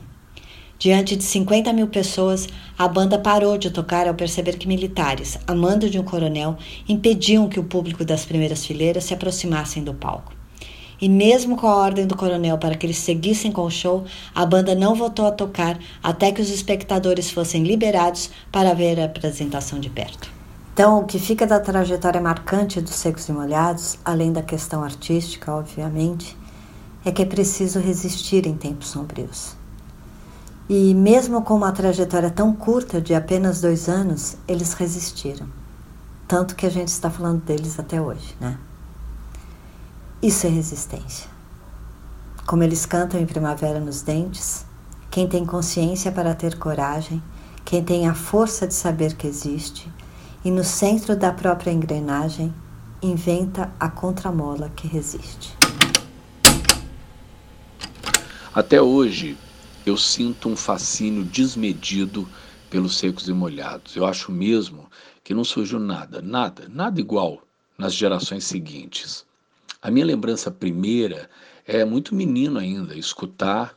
[0.79, 2.47] Diante de 50 mil pessoas,
[2.79, 7.49] a banda parou de tocar ao perceber que militares, a mando de um coronel, impediam
[7.49, 10.36] que o público das primeiras fileiras se aproximassem do palco.
[11.01, 14.47] E mesmo com a ordem do coronel para que eles seguissem com o show, a
[14.47, 19.79] banda não voltou a tocar até que os espectadores fossem liberados para ver a apresentação
[19.79, 20.31] de perto.
[20.73, 25.53] Então, o que fica da trajetória marcante dos Secos e Molhados, além da questão artística,
[25.53, 26.37] obviamente,
[27.05, 29.57] é que é preciso resistir em tempos sombrios.
[30.69, 35.47] E mesmo com uma trajetória tão curta de apenas dois anos, eles resistiram.
[36.27, 38.59] Tanto que a gente está falando deles até hoje, né?
[40.23, 41.29] Isso é resistência.
[42.47, 44.65] Como eles cantam em Primavera nos Dentes,
[45.11, 47.23] quem tem consciência para ter coragem,
[47.67, 49.93] quem tem a força de saber que existe,
[50.43, 52.55] e no centro da própria engrenagem,
[53.03, 55.55] inventa a contramola que resiste.
[58.55, 59.37] Até hoje,
[59.85, 62.27] eu sinto um fascínio desmedido
[62.71, 63.95] pelos secos e molhados.
[63.95, 64.89] Eu acho mesmo
[65.23, 67.43] que não surgiu nada, nada, nada igual
[67.77, 69.27] nas gerações seguintes.
[69.87, 71.31] A minha lembrança primeira
[71.65, 73.73] é muito menino ainda, escutar,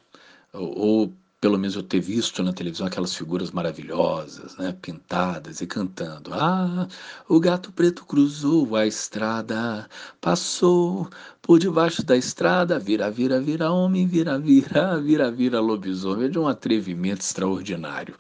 [0.52, 6.34] ou, pelo menos eu ter visto na televisão aquelas figuras maravilhosas, né, pintadas e cantando.
[6.34, 6.88] Ah,
[7.28, 9.88] o gato preto cruzou a estrada,
[10.20, 11.08] passou
[11.44, 16.26] por debaixo da estrada, vira, vira, vira homem, vira, vira, vira, vira lobisomem.
[16.26, 18.16] É de um atrevimento extraordinário.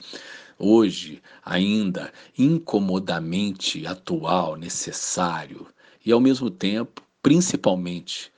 [0.60, 5.66] Hoje, ainda incomodamente atual, necessário
[6.06, 8.32] e ao mesmo tempo principalmente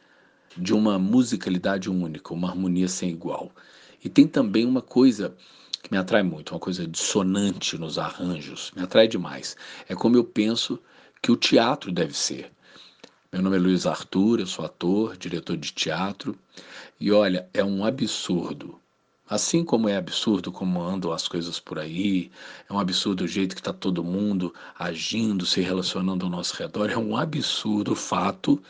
[0.57, 3.51] de uma musicalidade única, uma harmonia sem igual.
[4.03, 5.36] E tem também uma coisa
[5.82, 9.55] que me atrai muito, uma coisa dissonante nos arranjos, me atrai demais.
[9.88, 10.79] É como eu penso
[11.21, 12.51] que o teatro deve ser.
[13.32, 16.38] Meu nome é Luiz Arthur, eu sou ator, diretor de teatro,
[16.99, 18.80] e olha, é um absurdo
[19.32, 22.29] Assim como é absurdo como andam as coisas por aí,
[22.69, 26.89] é um absurdo o jeito que está todo mundo agindo, se relacionando ao nosso redor,
[26.89, 28.61] é um absurdo o fato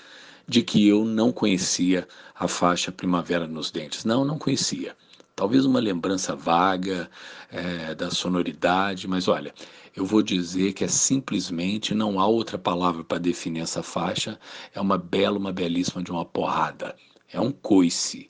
[0.47, 4.05] de que eu não conhecia a faixa Primavera nos Dentes.
[4.05, 4.95] Não, não conhecia.
[5.35, 7.09] Talvez uma lembrança vaga
[7.49, 9.55] é, da sonoridade, mas olha,
[9.95, 14.39] eu vou dizer que é simplesmente, não há outra palavra para definir essa faixa,
[14.75, 16.95] é uma bela, uma belíssima de uma porrada.
[17.33, 18.29] É um coice.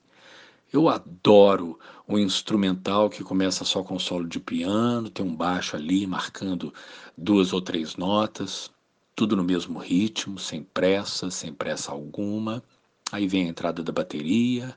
[0.72, 1.78] Eu adoro
[2.14, 6.72] o instrumental que começa só com solo de piano, tem um baixo ali marcando
[7.16, 8.70] duas ou três notas,
[9.16, 12.62] tudo no mesmo ritmo, sem pressa, sem pressa alguma.
[13.10, 14.76] Aí vem a entrada da bateria,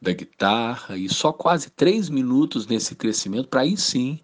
[0.00, 4.20] da guitarra, e só quase três minutos nesse crescimento para aí sim,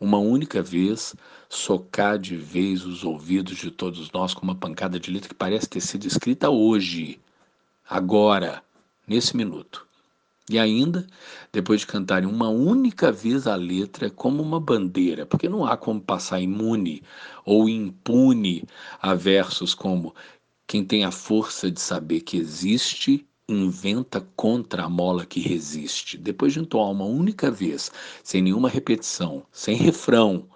[0.00, 1.14] uma única vez,
[1.48, 5.68] socar de vez os ouvidos de todos nós com uma pancada de letra que parece
[5.68, 7.20] ter sido escrita hoje,
[7.88, 8.62] agora,
[9.06, 9.85] nesse minuto.
[10.48, 11.04] E ainda,
[11.52, 16.00] depois de cantarem uma única vez a letra, como uma bandeira, porque não há como
[16.00, 17.02] passar imune
[17.44, 18.64] ou impune
[19.00, 20.14] a versos como
[20.66, 26.16] quem tem a força de saber que existe, inventa contra a mola que resiste.
[26.16, 27.90] Depois de entoar uma única vez,
[28.22, 30.48] sem nenhuma repetição, sem refrão,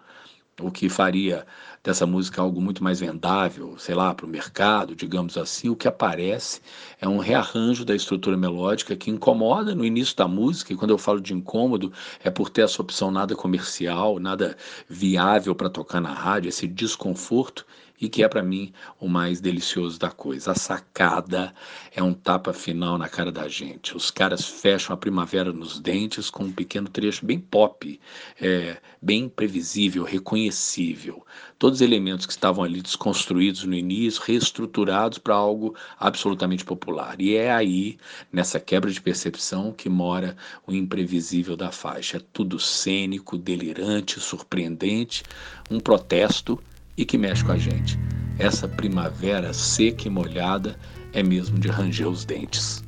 [0.61, 1.47] o que faria
[1.83, 5.89] dessa música algo muito mais vendável, sei lá, para o mercado, digamos assim, o que
[5.89, 6.61] aparece
[7.01, 10.99] é um rearranjo da estrutura melódica que incomoda no início da música, e quando eu
[10.99, 11.91] falo de incômodo,
[12.23, 14.57] é por ter essa opção nada comercial, nada
[14.89, 17.67] viável para tocar na rádio, esse desconforto,
[18.01, 20.53] e que é para mim o mais delicioso da coisa.
[20.53, 21.55] A sacada
[21.95, 23.97] é um tapa final na cara da gente.
[23.97, 28.01] Os caras fecham a primavera nos dentes com um pequeno trecho bem pop,
[28.41, 31.27] é, bem previsível, reconhecível.
[31.59, 37.21] Todos os elementos que estavam ali desconstruídos no início, reestruturados para algo absolutamente popular.
[37.21, 37.99] E é aí,
[38.33, 40.37] nessa quebra de percepção, que mora
[40.67, 42.17] o imprevisível da faixa.
[42.17, 45.23] É tudo cênico, delirante, surpreendente,
[45.71, 46.59] um protesto
[46.97, 47.99] e que mexe com a gente.
[48.39, 50.77] Essa primavera seca e molhada
[51.13, 52.83] é mesmo de ranger os dentes.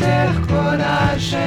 [0.00, 1.38] Ter coragem.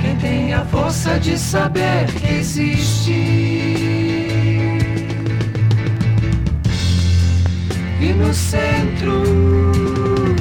[0.00, 3.12] Quem tem a força de saber que existe.
[8.00, 9.22] E no centro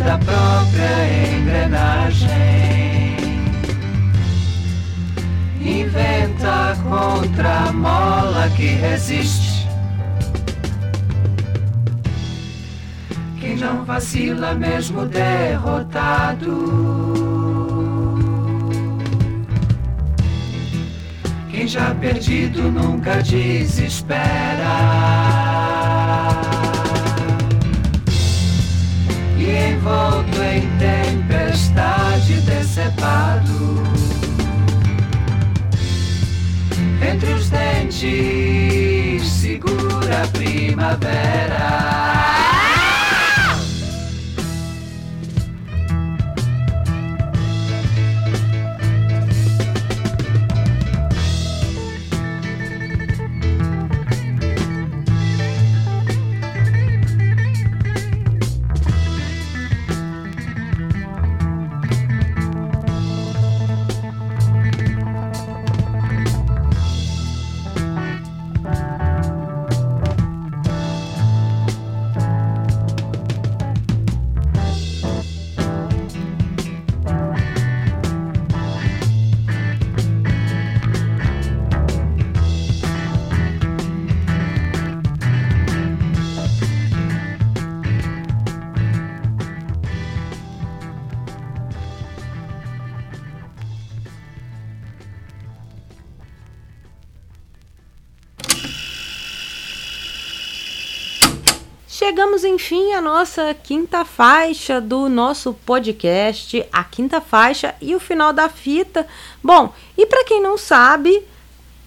[0.04, 2.30] da própria engrenagem
[5.62, 9.43] inventa contra a mola que resiste.
[13.64, 16.52] Não vacila mesmo derrotado.
[21.50, 24.18] Quem já perdido nunca desespera.
[29.38, 33.84] E envolto em tempestade decepado.
[37.10, 41.83] Entre os dentes segura a primavera.
[102.06, 108.34] Chegamos enfim à nossa quinta faixa do nosso podcast, a quinta faixa e o final
[108.34, 109.08] da fita.
[109.42, 111.26] Bom, e para quem não sabe,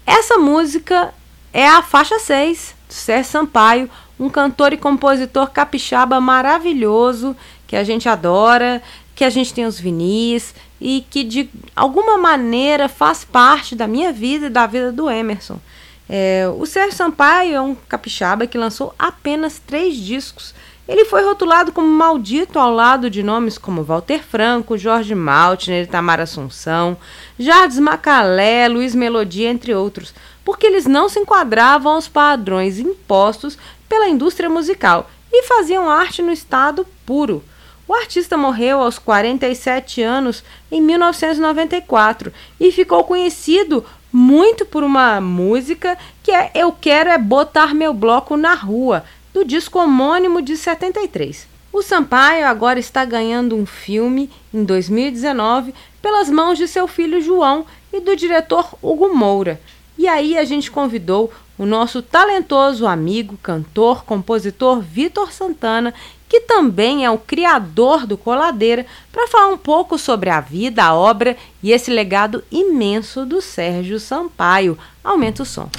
[0.07, 1.13] essa música
[1.53, 7.37] é a faixa 6 do Sérgio Sampaio, um cantor e compositor capixaba maravilhoso
[7.67, 8.83] que a gente adora,
[9.15, 14.15] que a gente tem os vinis e que de alguma maneira faz parte da minha
[14.15, 15.61] vida e da vida do Emerson.
[16.09, 20.55] É, o Sérgio Sampaio é um capixaba que lançou apenas três discos.
[20.89, 26.21] Ele foi rotulado como maldito ao lado de nomes como Walter Franco, Jorge Maltner, Itamar
[26.21, 26.97] Assunção,
[27.37, 34.09] Jardim Macalé, Luiz Melodia, entre outros, porque eles não se enquadravam aos padrões impostos pela
[34.09, 37.43] indústria musical e faziam arte no estado puro.
[37.89, 43.85] O artista morreu aos 47 anos em 1994 e ficou conhecido
[44.17, 49.45] muito por uma música que é Eu Quero É Botar Meu Bloco na Rua, do
[49.45, 51.47] disco homônimo de 73.
[51.71, 57.67] O Sampaio agora está ganhando um filme em 2019 pelas mãos de seu filho João
[57.93, 59.61] e do diretor Hugo Moura.
[59.99, 65.93] E aí a gente convidou o nosso talentoso amigo, cantor, compositor Vitor Santana,
[66.29, 70.95] que também é o criador do Coladeira, para falar um pouco sobre a vida, a
[70.95, 74.79] obra e esse legado imenso do Sérgio Sampaio.
[75.03, 75.71] Aumenta o som.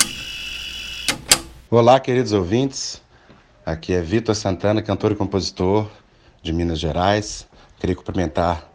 [1.69, 3.01] Olá, queridos ouvintes.
[3.65, 5.87] Aqui é Vitor Santana, cantor e compositor
[6.41, 7.45] de Minas Gerais.
[7.77, 8.71] Queria cumprimentar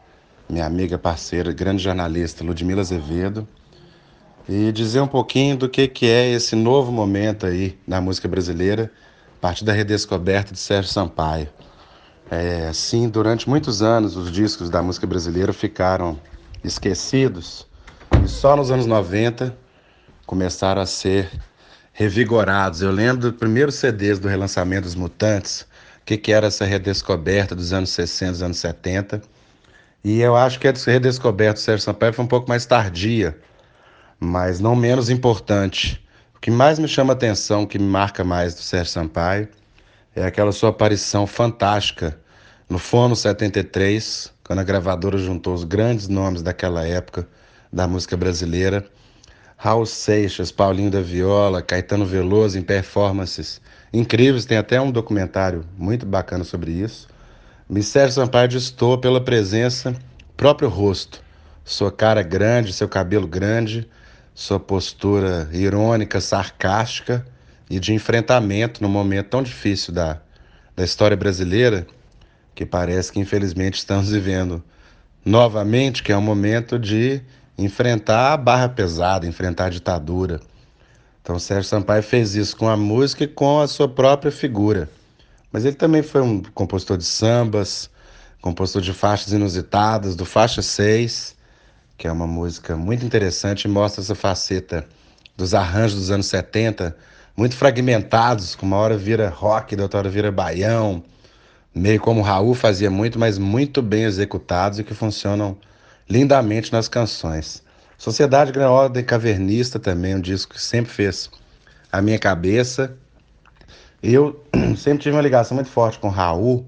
[0.48, 3.48] minha amiga, parceira, grande jornalista Ludmila Azevedo
[4.48, 8.92] e dizer um pouquinho do que, que é esse novo momento aí na música brasileira,
[9.38, 11.48] a partir da redescoberta de Sérgio Sampaio.
[12.35, 16.18] É, sim, durante muitos anos os discos da música brasileira ficaram
[16.64, 17.66] esquecidos
[18.24, 19.55] e só nos anos 90
[20.24, 21.30] começaram a ser
[21.93, 22.80] revigorados.
[22.80, 25.66] Eu lembro dos primeiros CDs do relançamento dos Mutantes,
[26.01, 29.20] o que, que era essa redescoberta dos anos 60, dos anos 70.
[30.03, 33.39] E eu acho que a redescoberta do Sérgio Sampaio foi um pouco mais tardia,
[34.18, 36.03] mas não menos importante.
[36.35, 39.51] O que mais me chama atenção, o que me marca mais do Sérgio Sampaio,
[40.14, 42.18] é aquela sua aparição fantástica
[42.68, 47.26] no Fono 73, quando a gravadora juntou os grandes nomes daquela época
[47.72, 48.84] da música brasileira.
[49.56, 53.60] Raul Seixas, Paulinho da Viola, Caetano Veloso em performances
[53.92, 57.08] incríveis, tem até um documentário muito bacana sobre isso.
[57.82, 59.94] Sérgio Sampaio distou pela presença,
[60.36, 61.22] próprio rosto,
[61.64, 63.88] sua cara grande, seu cabelo grande,
[64.34, 67.24] sua postura irônica, sarcástica
[67.72, 70.20] e de enfrentamento num momento tão difícil da,
[70.76, 71.86] da história brasileira,
[72.54, 74.62] que parece que infelizmente estamos vivendo
[75.24, 77.22] novamente, que é um momento de
[77.56, 80.38] enfrentar a barra pesada, enfrentar a ditadura.
[81.22, 84.90] Então Sérgio Sampaio fez isso com a música e com a sua própria figura.
[85.50, 87.88] Mas ele também foi um compositor de sambas,
[88.42, 91.34] compositor de faixas inusitadas, do Faixa 6,
[91.96, 94.86] que é uma música muito interessante e mostra essa faceta
[95.34, 96.94] dos arranjos dos anos 70,
[97.37, 101.03] muito fragmentados, com uma hora vira rock, da outra hora vira baião,
[101.74, 105.57] meio como o Raul fazia muito, mas muito bem executados e que funcionam
[106.09, 107.62] lindamente nas canções.
[107.97, 111.30] Sociedade Gran Ordem Cavernista também, um disco que sempre fez
[111.91, 112.97] a minha cabeça.
[114.03, 114.45] Eu
[114.76, 116.66] sempre tive uma ligação muito forte com o Raul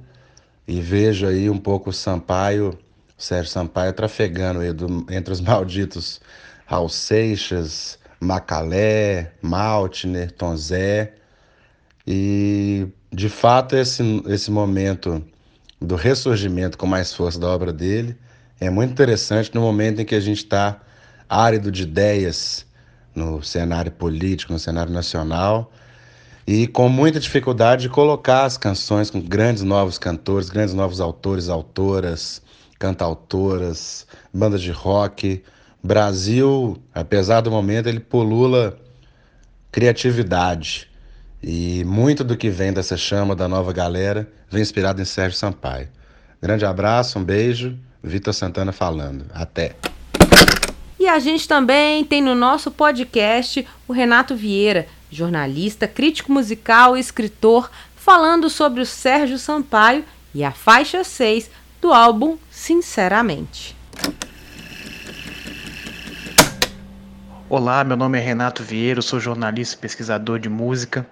[0.67, 2.79] e vejo aí um pouco o Sampaio
[3.17, 6.21] Sérgio Sampaio trafegando do, entre os malditos
[6.67, 11.15] Raul Seixas, Macalé, Maltner, Tom Zé.
[12.07, 15.25] E, de fato, esse, esse momento
[15.81, 18.17] do ressurgimento com mais força da obra dele
[18.61, 20.81] é muito interessante no momento em que a gente está
[21.29, 22.67] árido de ideias
[23.15, 25.73] no cenário político, no cenário nacional,
[26.47, 31.49] e com muita dificuldade de colocar as canções com grandes novos cantores, grandes novos autores,
[31.49, 32.43] autoras,
[32.79, 35.43] cantautoras, bandas de rock.
[35.85, 38.78] Brasil, apesar do momento, ele pulula
[39.70, 40.89] criatividade.
[41.43, 45.89] E muito do que vem dessa chama da nova galera vem inspirado em Sérgio Sampaio.
[46.41, 47.78] Grande abraço, um beijo.
[48.03, 49.26] Vitor Santana falando.
[49.35, 49.76] Até.
[50.99, 57.01] E a gente também tem no nosso podcast o Renato Vieira, jornalista, crítico musical e
[57.01, 60.03] escritor, falando sobre o Sérgio Sampaio
[60.35, 61.51] e a faixa 6
[61.82, 63.76] do álbum Sinceramente.
[67.51, 71.07] Olá, meu nome é Renato Vieira, sou jornalista e pesquisador de música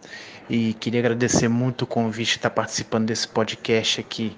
[0.48, 4.34] e queria agradecer muito o convite de estar participando desse podcast aqui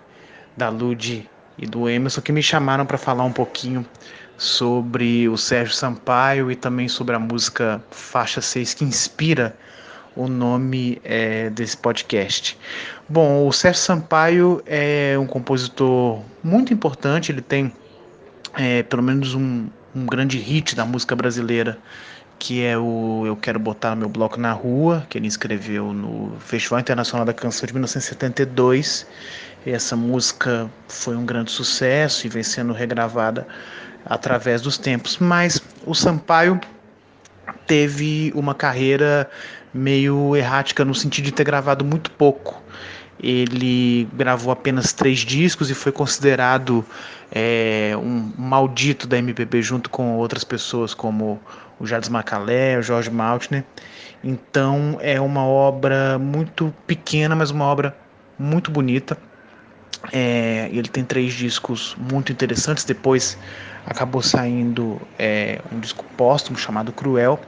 [0.57, 3.87] da Lud e do Emerson que me chamaram para falar um pouquinho
[4.37, 9.57] sobre o Sérgio Sampaio e também sobre a música Faixa 6 que inspira
[10.17, 12.59] o nome é, desse podcast.
[13.09, 17.73] Bom, o Sérgio Sampaio é um compositor muito importante, ele tem
[18.57, 21.79] é, pelo menos um, um grande hit da música brasileira,
[22.39, 26.81] que é o Eu Quero Botar Meu Bloco na Rua, que ele escreveu no Festival
[26.81, 29.07] Internacional da Canção de 1972.
[29.65, 33.47] E essa música foi um grande sucesso e vem sendo regravada
[34.05, 35.19] através dos tempos.
[35.19, 36.61] Mas o Sampaio
[37.67, 39.31] teve uma carreira
[39.73, 42.63] meio errática no sentido de ter gravado muito pouco.
[43.21, 46.85] Ele gravou apenas três discos e foi considerado
[47.31, 51.41] é, um maldito da MPB junto com outras pessoas como
[51.79, 53.65] o Jardim Macalé, o Jorge Maltner.
[54.23, 57.97] Então é uma obra muito pequena, mas uma obra
[58.39, 59.17] muito bonita.
[60.13, 62.85] É, ele tem três discos muito interessantes.
[62.85, 63.39] Depois
[63.87, 67.41] acabou saindo é, um disco póstumo chamado Cruel.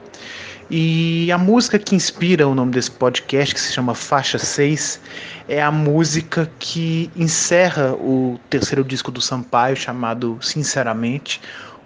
[0.69, 4.99] E a música que inspira o nome desse podcast, que se chama Faixa 6,
[5.47, 11.39] é a música que encerra o terceiro disco do Sampaio, chamado Sinceramente,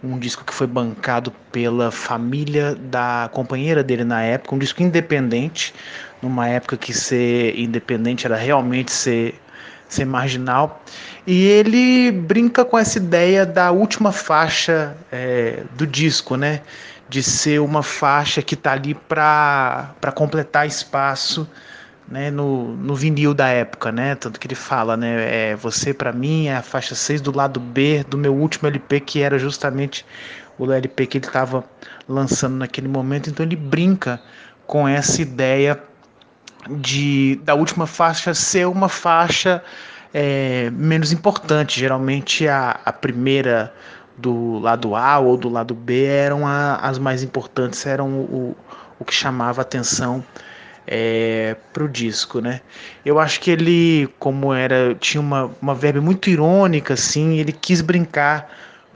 [0.04, 5.76] um disco que foi bancado pela família da companheira dele na época, um disco independente,
[6.20, 9.36] numa época que ser independente era realmente ser,
[9.88, 10.84] ser marginal.
[11.28, 16.62] E ele brinca com essa ideia da última faixa é, do disco, né?
[17.12, 21.46] De ser uma faixa que está ali para completar espaço
[22.08, 24.16] né, no, no vinil da época, né?
[24.16, 25.52] Tanto que ele fala, né?
[25.52, 29.00] É, você para mim é a faixa 6 do lado B do meu último LP,
[29.00, 30.06] que era justamente
[30.58, 31.64] o LP que ele estava
[32.08, 33.30] lançando naquele momento.
[33.30, 34.22] Então ele brinca
[34.68, 35.82] com essa ideia
[36.70, 39.64] de da última faixa ser uma faixa
[40.14, 41.80] é, menos importante.
[41.80, 43.74] Geralmente a, a primeira
[44.22, 48.56] do lado A ou do lado B eram a, as mais importantes, eram o,
[49.00, 50.24] o que chamava atenção
[50.88, 52.62] é, para o disco, né?
[53.06, 57.82] Eu acho que ele, como era, tinha uma, uma verbe muito irônica, assim, ele quis
[57.82, 58.50] brincar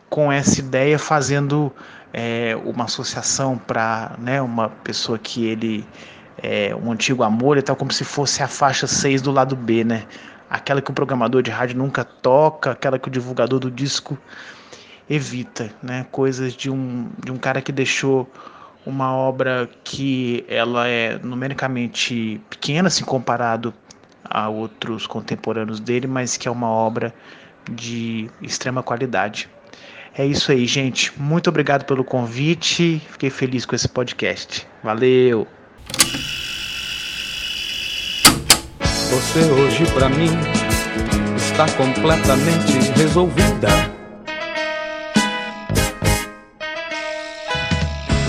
[0.10, 1.72] com essa ideia, fazendo
[2.14, 5.86] é, uma associação para né, uma pessoa que ele
[6.38, 9.84] é um antigo amor e tal, como se fosse a faixa 6 do lado B,
[9.84, 10.04] né?
[10.50, 14.18] aquela que o programador de rádio nunca toca, aquela que o divulgador do disco
[15.10, 16.06] evita, né?
[16.12, 18.30] Coisas de um, de um cara que deixou
[18.86, 23.74] uma obra que ela é numericamente pequena, se comparado
[24.24, 27.14] a outros contemporâneos dele, mas que é uma obra
[27.70, 29.50] de extrema qualidade.
[30.18, 31.12] É isso aí, gente.
[31.20, 33.02] Muito obrigado pelo convite.
[33.10, 34.66] Fiquei feliz com esse podcast.
[34.84, 35.48] Valeu!
[39.10, 40.30] Você hoje pra mim
[41.36, 43.95] está completamente resolvida.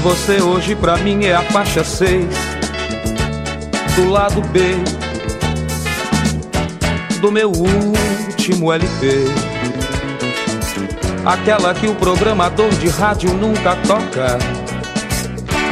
[0.06, 2.26] Você hoje pra mim é a faixa 6
[3.96, 4.76] do lado B
[7.20, 9.24] do meu último LP.
[11.24, 14.38] Aquela que o programador de rádio nunca toca.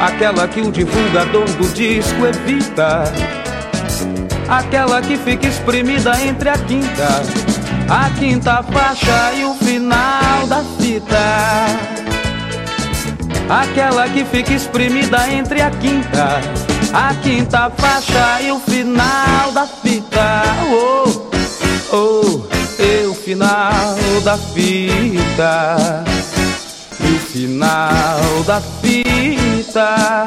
[0.04, 3.04] Aquela que o divulgador do disco evita
[4.48, 7.22] aquela que fica espremida entre a quinta,
[7.88, 12.03] a quinta faixa e o final da fita.
[13.48, 16.40] Aquela que fica espremida entre a quinta,
[16.92, 20.42] a quinta faixa e o final da fita.
[20.70, 21.30] Oh,
[21.96, 26.04] oh, e o final da fita.
[27.00, 30.24] E o final da fita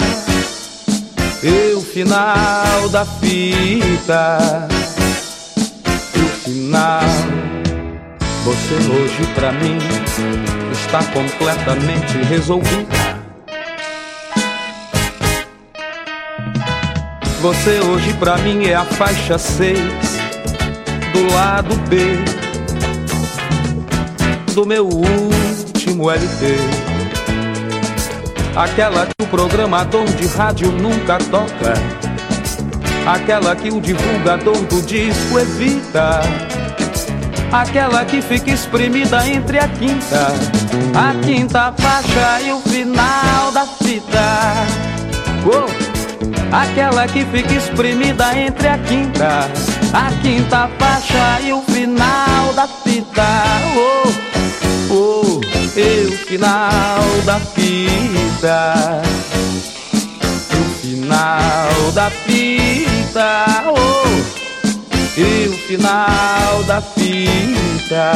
[1.44, 4.68] e o final da fita.
[6.16, 7.02] E o final,
[8.44, 9.78] você hoje pra mim
[10.72, 13.07] está completamente resolvida.
[17.48, 19.80] Você hoje pra mim é a faixa 6
[21.14, 21.98] do lado B
[24.54, 26.58] do meu último LP
[28.54, 31.74] Aquela que o programador de rádio nunca toca.
[33.06, 36.20] Aquela que o divulgador do disco evita.
[37.50, 40.28] Aquela que fica espremida entre a quinta,
[40.94, 44.66] a quinta faixa e o final da fita.
[45.46, 45.87] Oh!
[46.52, 49.52] Aquela que fica espremida entre a quinta,
[49.94, 53.44] a quinta faixa e o final da fita.
[53.76, 55.42] Oh, oh,
[55.78, 59.02] e o final da fita.
[60.52, 63.46] O final da fita.
[63.68, 68.12] Oh, e o final da fita.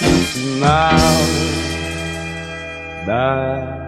[0.00, 0.90] O final
[3.04, 3.81] da fita.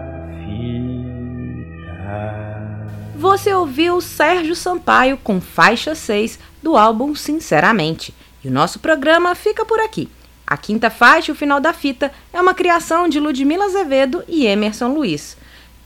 [3.24, 8.14] Você ouviu Sérgio Sampaio com faixa 6 do álbum Sinceramente.
[8.44, 10.10] E o nosso programa fica por aqui.
[10.46, 14.88] A quinta faixa, o final da fita, é uma criação de Ludmila Azevedo e Emerson
[14.88, 15.38] Luiz.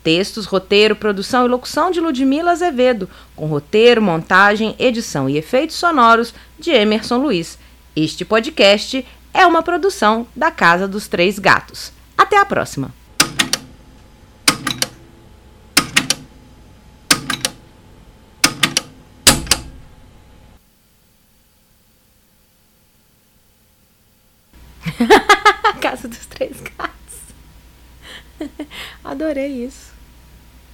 [0.02, 6.34] Textos, roteiro, produção e locução de Ludmila Azevedo, com roteiro, montagem, edição e efeitos sonoros
[6.58, 7.56] de Emerson Luiz.
[7.94, 11.92] Este podcast é uma produção da Casa dos Três Gatos.
[12.16, 12.97] Até a próxima!
[25.80, 26.96] Casa dos Três Gatos.
[29.04, 29.87] Adorei isso.